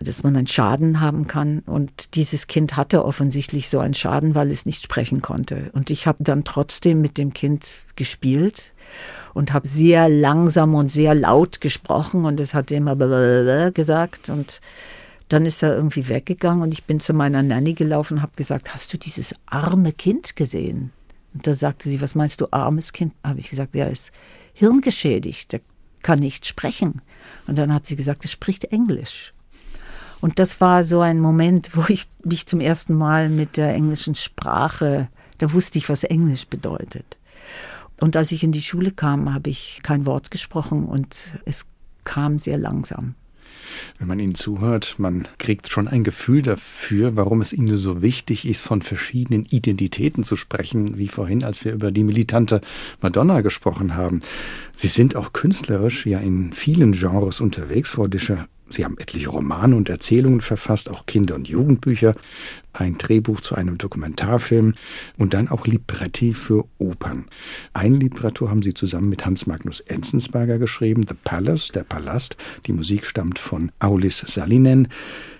[0.00, 1.60] dass man einen Schaden haben kann.
[1.60, 5.70] Und dieses Kind hatte offensichtlich so einen Schaden, weil es nicht sprechen konnte.
[5.74, 8.72] Und ich habe dann trotzdem mit dem Kind gespielt
[9.34, 12.96] und habe sehr langsam und sehr laut gesprochen und es hat immer
[13.70, 14.60] gesagt und
[15.32, 18.74] dann ist er irgendwie weggegangen und ich bin zu meiner Nanny gelaufen und habe gesagt,
[18.74, 20.92] hast du dieses arme Kind gesehen?
[21.32, 23.14] Und da sagte sie, was meinst du, armes Kind?
[23.24, 24.12] Habe ich gesagt, er ist
[24.52, 25.60] hirngeschädigt, der
[26.02, 27.00] kann nicht sprechen.
[27.46, 29.32] Und dann hat sie gesagt, er spricht Englisch.
[30.20, 34.14] Und das war so ein Moment, wo ich mich zum ersten Mal mit der englischen
[34.14, 37.18] Sprache, da wusste ich, was Englisch bedeutet.
[38.00, 41.66] Und als ich in die Schule kam, habe ich kein Wort gesprochen und es
[42.04, 43.14] kam sehr langsam.
[43.98, 48.46] Wenn man Ihnen zuhört, man kriegt schon ein Gefühl dafür, warum es Ihnen so wichtig
[48.46, 52.60] ist, von verschiedenen Identitäten zu sprechen, wie vorhin, als wir über die militante
[53.00, 54.20] Madonna gesprochen haben.
[54.74, 58.48] Sie sind auch künstlerisch ja in vielen Genres unterwegs, Frau Discher.
[58.72, 62.14] Sie haben etliche Romane und Erzählungen verfasst, auch Kinder- und Jugendbücher,
[62.72, 64.74] ein Drehbuch zu einem Dokumentarfilm
[65.18, 67.26] und dann auch Libretti für Opern.
[67.74, 72.36] Ein Libretto haben Sie zusammen mit Hans Magnus Enzensberger geschrieben, The Palace, der Palast.
[72.66, 74.88] Die Musik stammt von Aulis Salinen.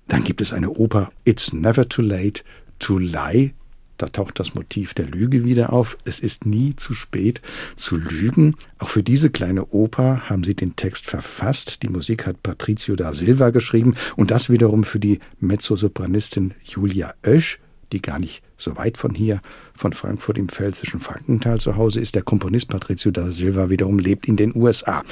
[0.09, 2.43] Dann gibt es eine Oper It's Never Too Late
[2.79, 3.55] to lie.
[4.03, 5.97] Da taucht das Motiv der Lüge wieder auf.
[6.05, 7.41] Es ist nie zu spät
[7.77, 8.57] zu lügen.
[8.81, 11.85] Auch für diese kleine Oper haben sie den Text verfasst.
[11.85, 17.61] Die Musik hat Patricio da Silva geschrieben und das wiederum für die Mezzosopranistin Julia Oesch,
[17.93, 19.41] die gar nicht so weit von hier,
[19.73, 22.17] von Frankfurt im pfälzischen Frankenthal zu Hause ist.
[22.17, 25.05] Der Komponist Patricio da Silva wiederum lebt in den USA.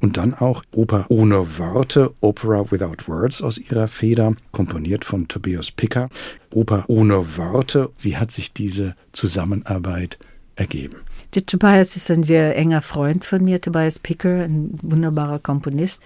[0.00, 5.72] Und dann auch Oper ohne Worte, Opera Without Words aus ihrer Feder, komponiert von Tobias
[5.72, 6.08] Picker.
[6.52, 10.18] Oper ohne Worte, wie hat sich diese Zusammenarbeit
[10.54, 10.98] ergeben?
[11.34, 16.02] Der Tobias ist ein sehr enger Freund von mir, Tobias Picker, ein wunderbarer Komponist.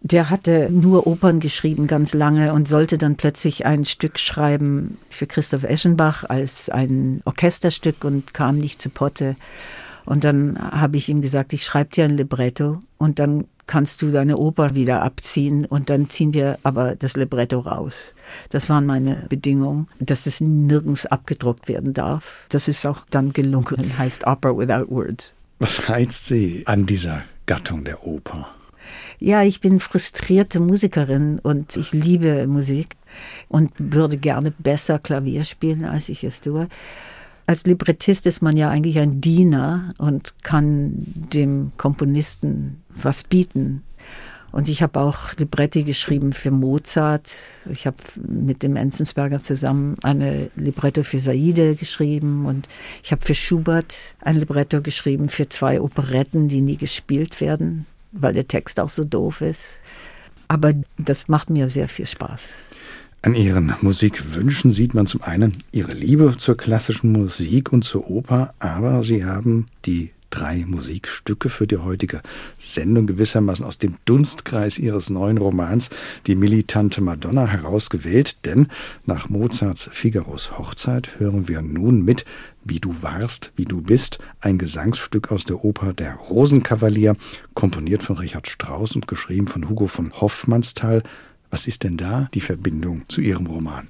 [0.00, 5.26] Der hatte nur Opern geschrieben ganz lange und sollte dann plötzlich ein Stück schreiben für
[5.26, 9.36] Christoph Eschenbach als ein Orchesterstück und kam nicht zu Potte.
[10.04, 14.10] Und dann habe ich ihm gesagt, ich schreibe dir ein Libretto und dann kannst du
[14.10, 18.14] deine Oper wieder abziehen und dann ziehen wir aber das Libretto raus.
[18.50, 22.46] Das waren meine Bedingungen, dass es nirgends abgedruckt werden darf.
[22.50, 25.34] Das ist auch dann gelungen, heißt Opera Without Words.
[25.58, 28.48] Was reizt Sie an dieser Gattung der Oper?
[29.18, 32.96] Ja, ich bin frustrierte Musikerin und ich liebe Musik
[33.48, 36.68] und würde gerne besser Klavier spielen, als ich es tue.
[37.46, 43.82] Als Librettist ist man ja eigentlich ein Diener und kann dem Komponisten was bieten.
[44.54, 47.34] Und ich habe auch Libretti geschrieben für Mozart.
[47.68, 52.68] Ich habe mit dem Enzensberger zusammen eine Libretto für Saide geschrieben und
[53.02, 58.32] ich habe für Schubert ein Libretto geschrieben für zwei Operetten, die nie gespielt werden, weil
[58.32, 59.78] der Text auch so doof ist.
[60.46, 62.54] Aber das macht mir sehr viel Spaß.
[63.24, 68.52] An Ihren Musikwünschen sieht man zum einen Ihre Liebe zur klassischen Musik und zur Oper,
[68.58, 72.20] aber Sie haben die drei Musikstücke für die heutige
[72.58, 75.88] Sendung gewissermaßen aus dem Dunstkreis Ihres neuen Romans
[76.26, 78.68] Die militante Madonna herausgewählt, denn
[79.06, 82.26] nach Mozarts Figaros Hochzeit hören wir nun mit
[82.62, 87.16] Wie du warst, wie du bist, ein Gesangsstück aus der Oper Der Rosenkavalier,
[87.54, 91.02] komponiert von Richard Strauss und geschrieben von Hugo von Hoffmannsthal.
[91.54, 93.86] Was ist denn da die Verbindung zu Ihrem Roman?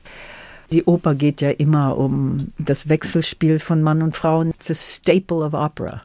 [0.70, 4.42] Die Oper geht ja immer um das Wechselspiel von Mann und Frau.
[4.42, 6.02] It's a staple of opera.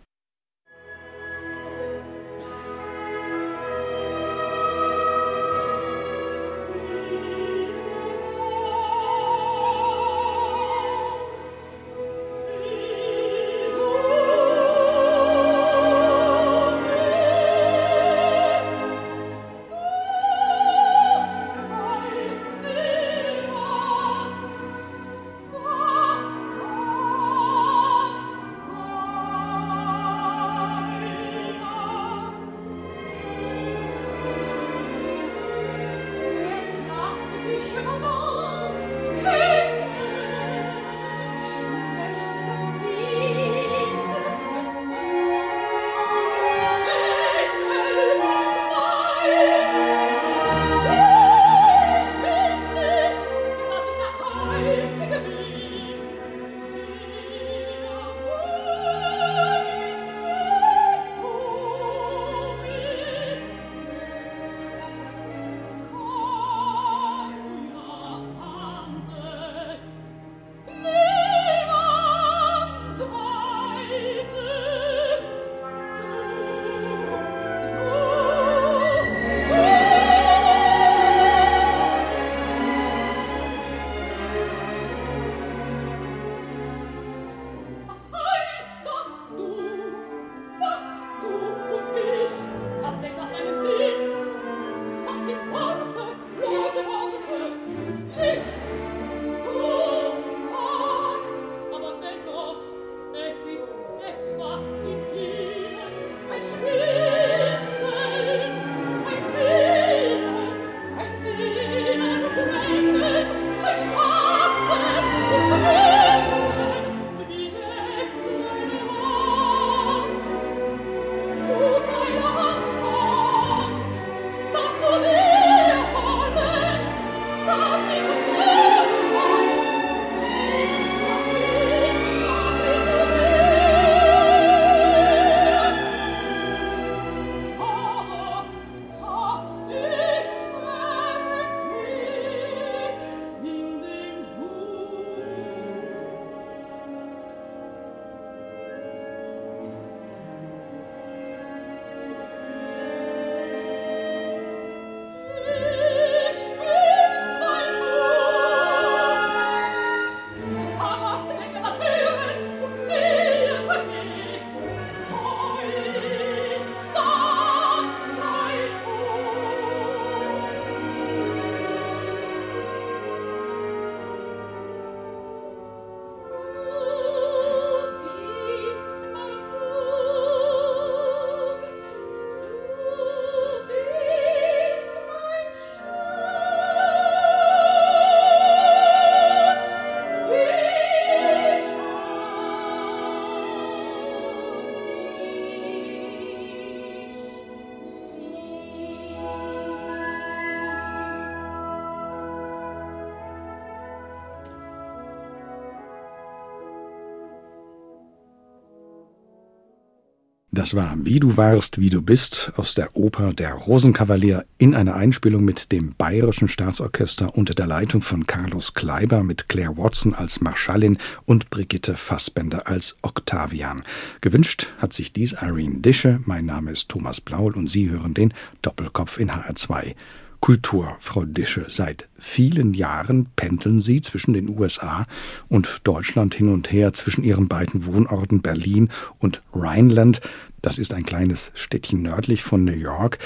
[210.60, 214.94] Das war Wie du warst, wie du bist aus der Oper Der Rosenkavalier in einer
[214.94, 220.42] Einspielung mit dem Bayerischen Staatsorchester unter der Leitung von Carlos Kleiber mit Claire Watson als
[220.42, 223.84] Marschallin und Brigitte Fassbender als Octavian.
[224.20, 226.20] Gewünscht hat sich dies Irene Dische.
[226.26, 229.96] Mein Name ist Thomas Blaul und Sie hören den Doppelkopf in HR2.
[230.42, 231.66] Kultur, Frau Dische.
[231.70, 235.06] Seit vielen Jahren pendeln Sie zwischen den USA
[235.50, 238.90] und Deutschland hin und her, zwischen Ihren beiden Wohnorten Berlin
[239.20, 240.22] und Rhineland.
[240.62, 243.20] Das ist ein kleines Städtchen nördlich von New York.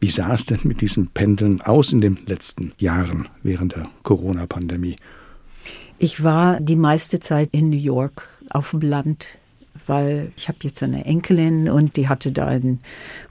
[0.00, 4.96] Wie sah es denn mit diesem Pendeln aus in den letzten Jahren während der Corona-Pandemie?
[5.98, 9.26] Ich war die meiste Zeit in New York auf dem Land
[9.90, 12.78] weil ich habe jetzt eine Enkelin und die hatte da eine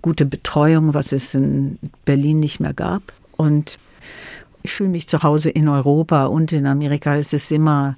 [0.02, 3.02] gute Betreuung, was es in Berlin nicht mehr gab.
[3.38, 3.78] Und
[4.62, 7.16] ich fühle mich zu Hause in Europa und in Amerika.
[7.16, 7.96] Es ist immer,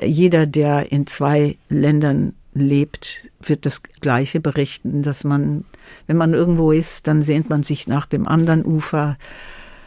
[0.00, 5.64] jeder, der in zwei Ländern lebt, wird das Gleiche berichten, dass man,
[6.06, 9.16] wenn man irgendwo ist, dann sehnt man sich nach dem anderen Ufer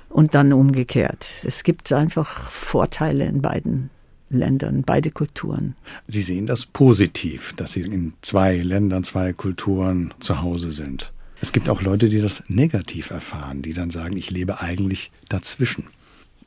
[0.10, 1.26] und dann umgekehrt.
[1.46, 3.90] Es gibt einfach Vorteile in beiden
[4.30, 5.76] Ländern, beide Kulturen.
[6.08, 11.12] Sie sehen das positiv, dass Sie in zwei Ländern, zwei Kulturen zu Hause sind.
[11.42, 15.86] Es gibt auch Leute, die das negativ erfahren, die dann sagen, ich lebe eigentlich dazwischen.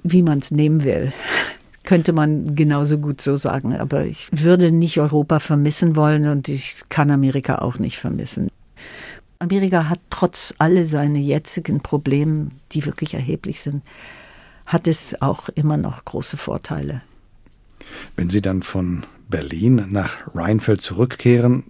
[0.03, 1.13] Wie man es nehmen will,
[1.85, 3.77] könnte man genauso gut so sagen.
[3.77, 8.49] Aber ich würde nicht Europa vermissen wollen und ich kann Amerika auch nicht vermissen.
[9.39, 13.83] Amerika hat trotz all seine jetzigen Probleme, die wirklich erheblich sind,
[14.67, 17.03] hat es auch immer noch große Vorteile.
[18.17, 21.65] Wenn Sie dann von Berlin nach Rheinfeld zurückkehren,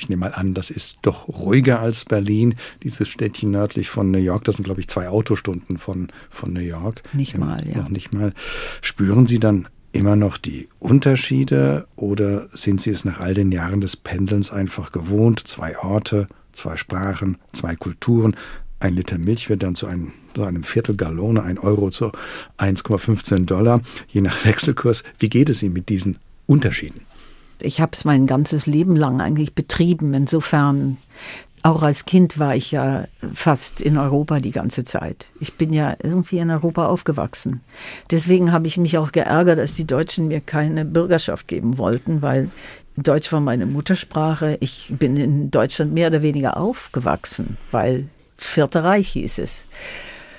[0.00, 4.18] ich nehme mal an, das ist doch ruhiger als Berlin, dieses Städtchen nördlich von New
[4.18, 4.44] York.
[4.44, 7.02] Das sind, glaube ich, zwei Autostunden von, von New York.
[7.12, 7.78] Nicht mal, ja.
[7.82, 8.32] Noch nicht mal.
[8.80, 13.80] Spüren Sie dann immer noch die Unterschiede oder sind Sie es nach all den Jahren
[13.80, 15.46] des Pendelns einfach gewohnt?
[15.46, 18.36] Zwei Orte, zwei Sprachen, zwei Kulturen.
[18.78, 22.12] Ein Liter Milch wird dann zu einem, zu einem Viertel Gallone, ein Euro zu
[22.58, 25.04] 1,15 Dollar, je nach Wechselkurs.
[25.18, 27.02] Wie geht es Ihnen mit diesen Unterschieden?
[27.62, 30.14] Ich habe es mein ganzes Leben lang eigentlich betrieben.
[30.14, 30.96] Insofern,
[31.62, 35.26] auch als Kind war ich ja fast in Europa die ganze Zeit.
[35.40, 37.60] Ich bin ja irgendwie in Europa aufgewachsen.
[38.10, 42.50] Deswegen habe ich mich auch geärgert, dass die Deutschen mir keine Bürgerschaft geben wollten, weil
[42.96, 44.56] Deutsch war meine Muttersprache.
[44.60, 49.64] Ich bin in Deutschland mehr oder weniger aufgewachsen, weil Vierte Reich hieß es.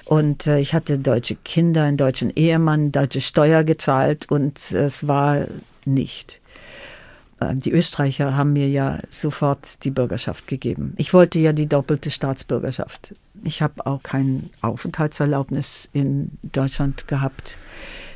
[0.05, 5.45] Und äh, ich hatte deutsche Kinder, einen deutschen Ehemann, deutsche Steuer gezahlt und es war
[5.85, 6.40] nicht.
[7.41, 10.93] Äh, die Österreicher haben mir ja sofort die Bürgerschaft gegeben.
[10.97, 13.15] Ich wollte ja die doppelte Staatsbürgerschaft.
[13.43, 17.57] Ich habe auch kein Aufenthaltserlaubnis in Deutschland gehabt,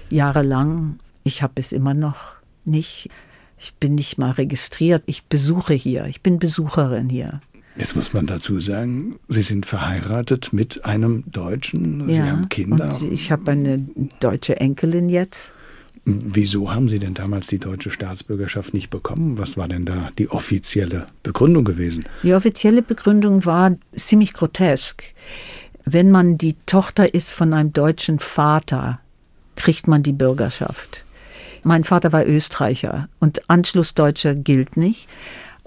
[0.10, 0.96] jahrelang.
[1.24, 3.10] Ich habe es immer noch nicht.
[3.58, 5.04] Ich bin nicht mal registriert.
[5.08, 6.06] Ich besuche hier.
[6.06, 7.40] Ich bin Besucherin hier.
[7.78, 12.08] Jetzt muss man dazu sagen, Sie sind verheiratet mit einem Deutschen.
[12.08, 12.98] Sie ja, haben Kinder.
[13.12, 13.80] ich habe eine
[14.20, 15.52] deutsche Enkelin jetzt.
[16.06, 19.40] Wieso haben Sie denn damals die deutsche Staatsbürgerschaft nicht bekommen?
[19.40, 22.06] Was war denn da die offizielle Begründung gewesen?
[22.22, 25.04] Die offizielle Begründung war ziemlich grotesk.
[25.84, 29.00] Wenn man die Tochter ist von einem deutschen Vater,
[29.56, 31.04] kriegt man die Bürgerschaft.
[31.64, 35.08] Mein Vater war Österreicher und Anschlussdeutscher gilt nicht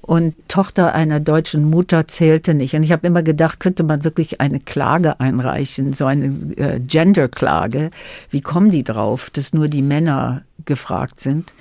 [0.08, 2.72] und Tochter einer deutschen Mutter zählte nicht.
[2.74, 7.90] Und ich habe immer gedacht, könnte man wirklich eine Klage einreichen, so eine äh, Gender-Klage.
[8.30, 11.52] Wie kommen die drauf, dass nur die Männer gefragt sind?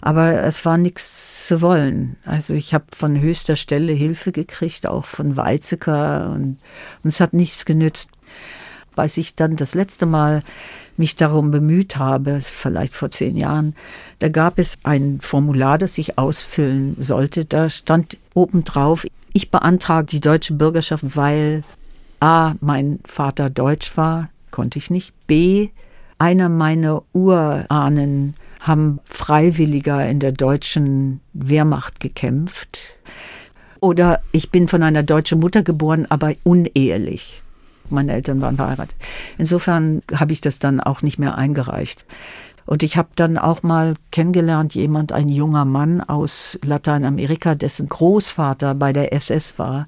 [0.00, 2.16] Aber es war nichts zu wollen.
[2.24, 6.58] Also ich habe von höchster Stelle Hilfe gekriegt, auch von Weizsäcker und,
[7.04, 8.10] und es hat nichts genützt.
[8.98, 10.42] Als ich dann das letzte Mal
[10.96, 13.74] mich darum bemüht habe, vielleicht vor zehn Jahren,
[14.18, 17.44] da gab es ein Formular, das ich ausfüllen sollte.
[17.44, 21.62] Da stand oben drauf, ich beantrage die deutsche Bürgerschaft, weil
[22.20, 25.12] A, mein Vater deutsch war, konnte ich nicht.
[25.26, 25.68] B,
[26.18, 32.78] einer meiner Urahnen haben freiwilliger in der deutschen Wehrmacht gekämpft.
[33.80, 37.42] Oder ich bin von einer deutschen Mutter geboren, aber unehelich.
[37.90, 38.96] Meine Eltern waren verheiratet.
[39.38, 42.04] Insofern habe ich das dann auch nicht mehr eingereicht.
[42.66, 48.74] Und ich habe dann auch mal kennengelernt, jemand, ein junger Mann aus Lateinamerika, dessen Großvater
[48.74, 49.86] bei der SS war,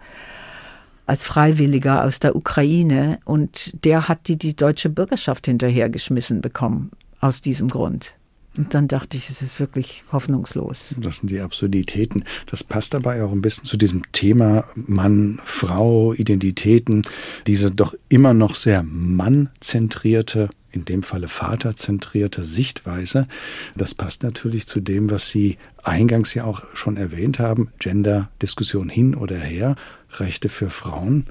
[1.04, 3.18] als Freiwilliger aus der Ukraine.
[3.24, 8.12] Und der hat die, die deutsche Bürgerschaft hinterhergeschmissen bekommen, aus diesem Grund.
[8.58, 10.96] Und dann dachte ich, es ist wirklich hoffnungslos.
[10.98, 12.24] Das sind die Absurditäten.
[12.46, 17.04] Das passt dabei auch ein bisschen zu diesem Thema Mann, Frau, Identitäten,
[17.46, 23.28] diese doch immer noch sehr mannzentrierte in dem Falle vaterzentrierte Sichtweise.
[23.76, 29.14] Das passt natürlich zu dem, was Sie eingangs ja auch schon erwähnt haben, Gender-Diskussion hin
[29.14, 29.76] oder her,
[30.18, 31.26] Rechte für Frauen,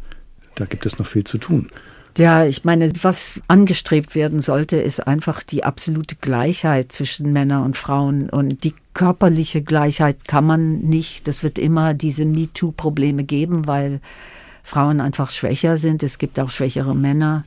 [0.55, 1.69] da gibt es noch viel zu tun.
[2.17, 7.77] Ja, ich meine, was angestrebt werden sollte, ist einfach die absolute Gleichheit zwischen Männern und
[7.77, 8.31] Frauen.
[8.31, 11.27] Und die körperliche Gleichheit kann man nicht.
[11.27, 14.01] Das wird immer diese MeToo-Probleme geben, weil
[14.63, 16.01] Frauen einfach schwächer sind.
[16.01, 17.45] Es gibt auch schwächere Männer.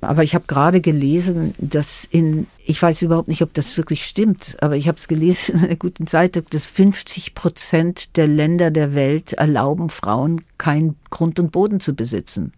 [0.00, 4.56] Aber ich habe gerade gelesen, dass in, ich weiß überhaupt nicht, ob das wirklich stimmt,
[4.60, 8.94] aber ich habe es gelesen in einer guten Zeitung, dass 50 Prozent der Länder der
[8.94, 12.52] Welt erlauben Frauen kein Grund und Boden zu besitzen.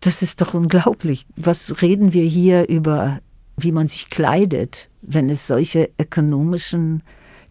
[0.00, 1.26] Das ist doch unglaublich.
[1.36, 3.20] Was reden wir hier über,
[3.56, 7.02] wie man sich kleidet, wenn es solche ökonomischen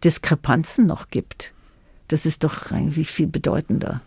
[0.03, 1.53] Diskrepanzen noch gibt?
[2.07, 4.01] Das ist doch eigentlich viel bedeutender.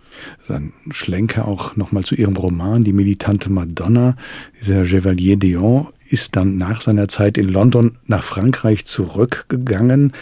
[0.48, 4.16] Ein Schlenker auch nochmal zu Ihrem Roman, Die militante Madonna.
[4.58, 10.14] Dieser Chevalier Dion ist dann nach seiner Zeit in London nach Frankreich zurückgegangen,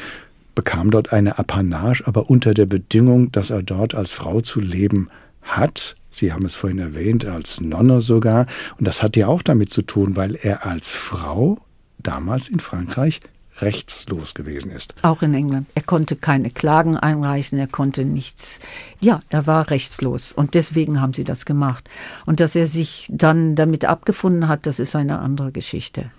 [0.57, 5.09] bekam dort eine Apanage, aber unter der Bedingung, dass er dort als Frau zu leben
[5.43, 5.95] hat.
[6.19, 8.47] Sie haben es vorhin erwähnt, als Nonne sogar.
[8.79, 11.59] Und das hat ja auch damit zu tun, weil er als Frau
[11.99, 13.21] damals in Frankreich
[13.61, 14.95] rechtslos gewesen ist.
[15.03, 15.67] Auch in England.
[15.75, 18.61] Er konnte keine Klagen einreichen, er konnte nichts.
[19.01, 21.89] Ja, er war rechtslos und deswegen haben sie das gemacht.
[22.27, 26.11] Und dass er sich dann damit abgefunden hat, das ist eine andere Geschichte.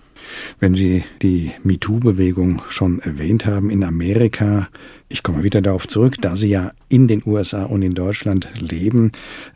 [0.58, 4.68] Wenn Sie die MeToo-Bewegung schon erwähnt haben in Amerika,
[5.08, 9.12] ich komme wieder darauf zurück, da Sie ja in den USA und in Deutschland leben,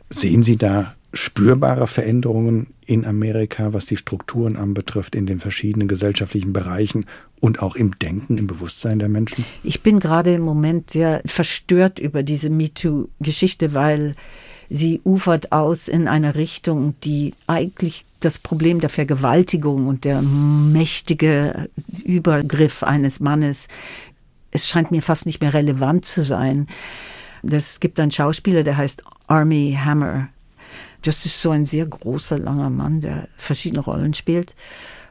[0.09, 6.53] sehen Sie da spürbare Veränderungen in Amerika, was die Strukturen anbetrifft, in den verschiedenen gesellschaftlichen
[6.53, 7.05] Bereichen
[7.39, 9.45] und auch im Denken, im Bewusstsein der Menschen?
[9.63, 14.15] Ich bin gerade im Moment sehr verstört über diese MeToo-Geschichte, weil
[14.69, 21.69] sie ufert aus in eine Richtung, die eigentlich das Problem der Vergewaltigung und der mächtige
[22.03, 23.67] Übergriff eines Mannes,
[24.51, 26.67] es scheint mir fast nicht mehr relevant zu sein.
[27.43, 30.29] Es gibt einen Schauspieler, der heißt Army Hammer.
[31.01, 34.55] Das ist so ein sehr großer, langer Mann, der verschiedene Rollen spielt,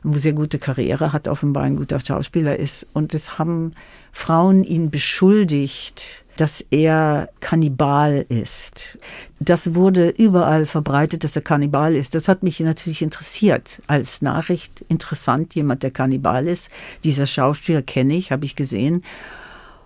[0.02, 2.86] eine sehr gute Karriere hat, offenbar ein guter Schauspieler ist.
[2.94, 3.72] Und es haben
[4.12, 8.98] Frauen ihn beschuldigt, dass er Kannibal ist.
[9.40, 12.14] Das wurde überall verbreitet, dass er Kannibal ist.
[12.14, 14.84] Das hat mich natürlich interessiert als Nachricht.
[14.88, 16.70] Interessant, jemand, der Kannibal ist.
[17.04, 19.04] Dieser Schauspieler kenne ich, habe ich gesehen.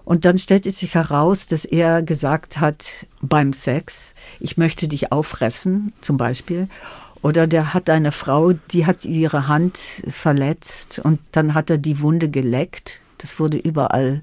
[0.04, 5.92] Und dann stellte sich heraus, dass er gesagt hat beim Sex, ich möchte dich auffressen,
[6.00, 6.68] zum Beispiel.
[7.20, 9.76] Oder der hat eine Frau, die hat ihre Hand
[10.08, 13.00] verletzt und dann hat er die Wunde geleckt.
[13.18, 14.22] Das wurde überall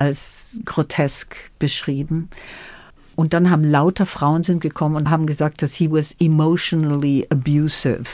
[0.00, 2.30] als grotesk beschrieben.
[3.16, 8.04] Und dann haben lauter Frauen sind gekommen und haben gesagt, dass he was emotionally abusive,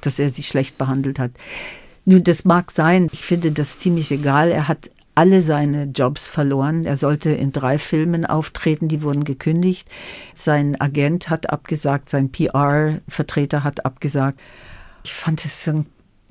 [0.00, 1.32] dass er sie schlecht behandelt hat.
[2.06, 3.08] Nun, das mag sein.
[3.12, 4.50] Ich finde das ziemlich egal.
[4.50, 6.86] Er hat alle seine Jobs verloren.
[6.86, 9.88] Er sollte in drei Filmen auftreten, die wurden gekündigt.
[10.32, 14.40] Sein Agent hat abgesagt, sein PR-Vertreter hat abgesagt.
[15.04, 15.70] Ich fand es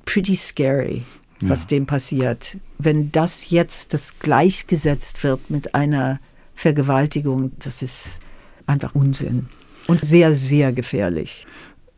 [0.04, 1.04] pretty scary,
[1.40, 1.68] was ja.
[1.68, 2.56] dem passiert.
[2.78, 6.20] Wenn das jetzt das gleichgesetzt wird mit einer
[6.54, 8.20] Vergewaltigung, das ist
[8.66, 9.48] einfach Unsinn
[9.86, 11.46] und sehr, sehr gefährlich.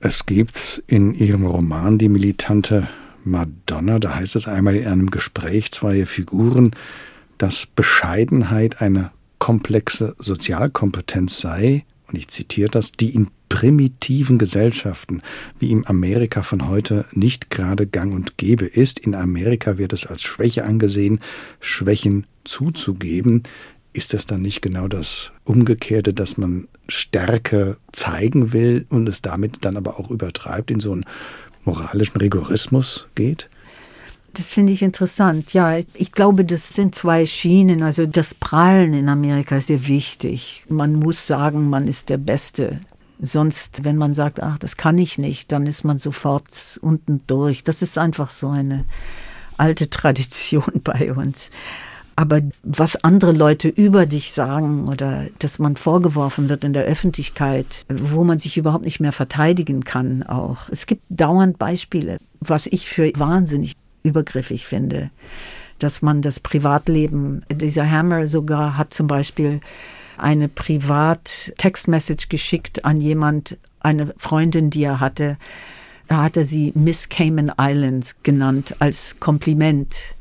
[0.00, 2.88] Es gibt in Ihrem Roman die militante
[3.24, 6.74] Madonna, da heißt es einmal in einem Gespräch zweier Figuren,
[7.38, 15.22] dass Bescheidenheit eine komplexe Sozialkompetenz sei, und ich zitiere das, die in primitiven Gesellschaften
[15.58, 18.98] wie im Amerika von heute nicht gerade gang und gäbe ist.
[18.98, 21.20] In Amerika wird es als Schwäche angesehen,
[21.60, 23.44] Schwächen zuzugeben.
[23.92, 29.64] Ist das dann nicht genau das Umgekehrte, dass man Stärke zeigen will und es damit
[29.64, 31.04] dann aber auch übertreibt in so ein
[31.64, 33.48] moralischen Rigorismus geht?
[34.34, 35.54] Das finde ich interessant.
[35.54, 37.82] Ja, ich glaube, das sind zwei Schienen.
[37.82, 40.64] Also das Prallen in Amerika ist sehr wichtig.
[40.68, 42.80] Man muss sagen, man ist der Beste.
[43.20, 47.64] Sonst, wenn man sagt, ach, das kann ich nicht, dann ist man sofort unten durch.
[47.64, 48.84] Das ist einfach so eine
[49.56, 51.50] alte Tradition bei uns.
[52.18, 57.84] Aber was andere Leute über dich sagen oder dass man vorgeworfen wird in der Öffentlichkeit,
[57.88, 60.70] wo man sich überhaupt nicht mehr verteidigen kann auch.
[60.70, 65.10] Es gibt dauernd Beispiele, was ich für wahnsinnig übergriffig finde,
[65.78, 69.60] dass man das Privatleben, dieser Hammer sogar hat zum Beispiel
[70.18, 75.36] eine Privat-Text-Message geschickt an jemand, eine Freundin, die er hatte.
[76.08, 80.16] Da hat er sie Miss Cayman Islands genannt als Kompliment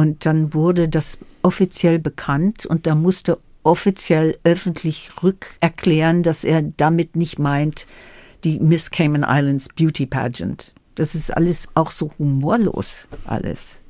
[0.00, 7.16] und dann wurde das offiziell bekannt und da musste offiziell öffentlich rückerklären, dass er damit
[7.16, 7.86] nicht meint
[8.42, 10.74] die Miss Cayman Islands Beauty Pageant.
[10.94, 13.80] Das ist alles auch so humorlos, alles.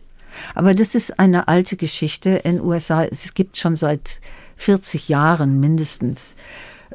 [0.54, 3.04] Aber das ist eine alte Geschichte in USA.
[3.04, 4.20] Es gibt schon seit
[4.60, 6.34] 40 Jahren mindestens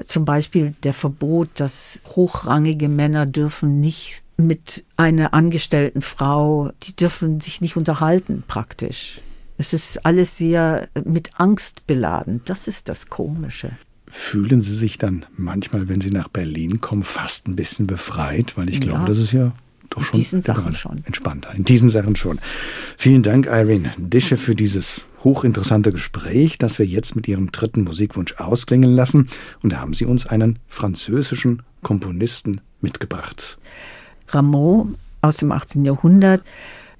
[0.05, 7.41] zum Beispiel der Verbot, dass hochrangige Männer dürfen nicht mit einer angestellten Frau, die dürfen
[7.41, 9.21] sich nicht unterhalten praktisch.
[9.57, 12.41] Es ist alles sehr mit Angst beladen.
[12.45, 13.71] Das ist das Komische.
[14.07, 18.57] Fühlen Sie sich dann manchmal, wenn Sie nach Berlin kommen, fast ein bisschen befreit?
[18.57, 19.05] Weil ich glaube, ja.
[19.05, 19.53] das ist ja
[19.89, 20.15] doch schon.
[20.15, 21.01] In diesen Sachen schon.
[21.05, 21.53] Entspannter.
[21.53, 22.39] In diesen Sachen schon.
[22.97, 28.33] Vielen Dank, Irene Dische, für dieses hochinteressante Gespräch, das wir jetzt mit Ihrem dritten Musikwunsch
[28.37, 29.27] ausklingen lassen.
[29.61, 33.57] Und da haben Sie uns einen französischen Komponisten mitgebracht.
[34.29, 34.87] Rameau
[35.21, 35.85] aus dem 18.
[35.85, 36.41] Jahrhundert.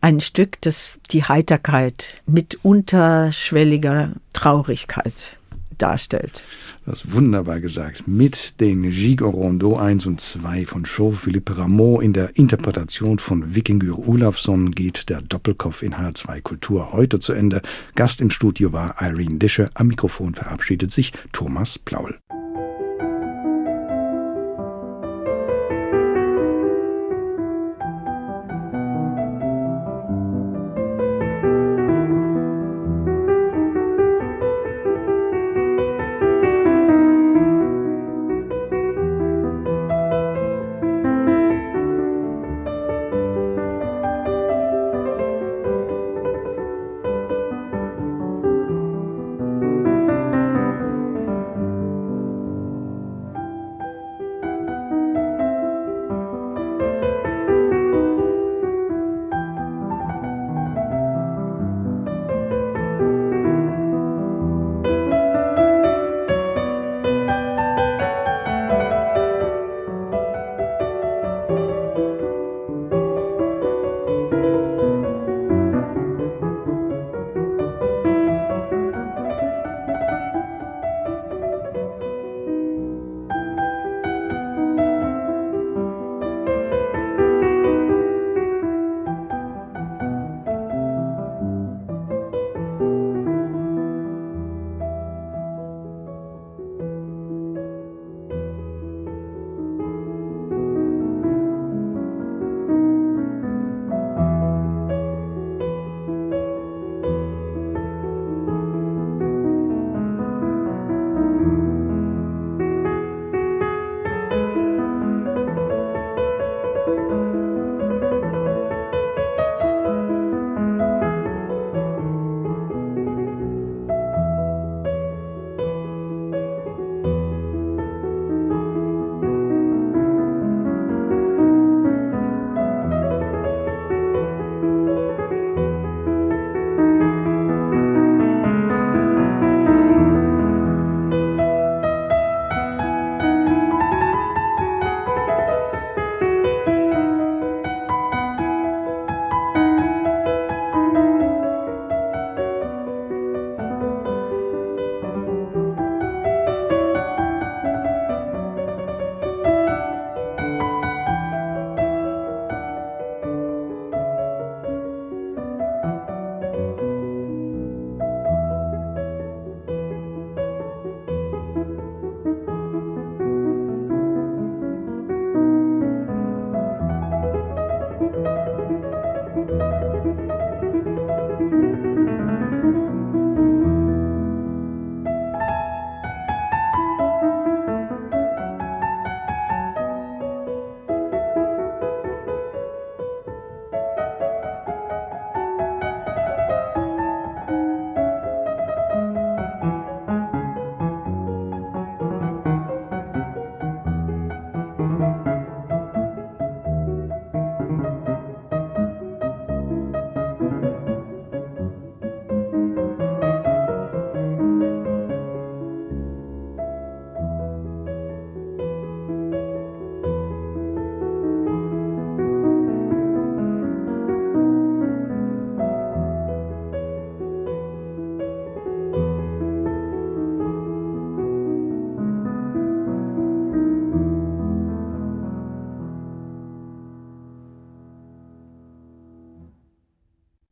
[0.01, 5.39] Ein Stück, das die Heiterkeit mit unterschwelliger Traurigkeit
[5.77, 6.45] darstellt.
[6.85, 8.07] Das wunderbar gesagt.
[8.07, 14.07] Mit den Gigue Rondeau 1 und 2 von Jean-Philippe Rameau in der Interpretation von Vikingur
[14.07, 17.61] Olafsson geht der Doppelkopf in H2 Kultur heute zu Ende.
[17.95, 19.69] Gast im Studio war Irene Dische.
[19.73, 22.19] Am Mikrofon verabschiedet sich Thomas Plaul.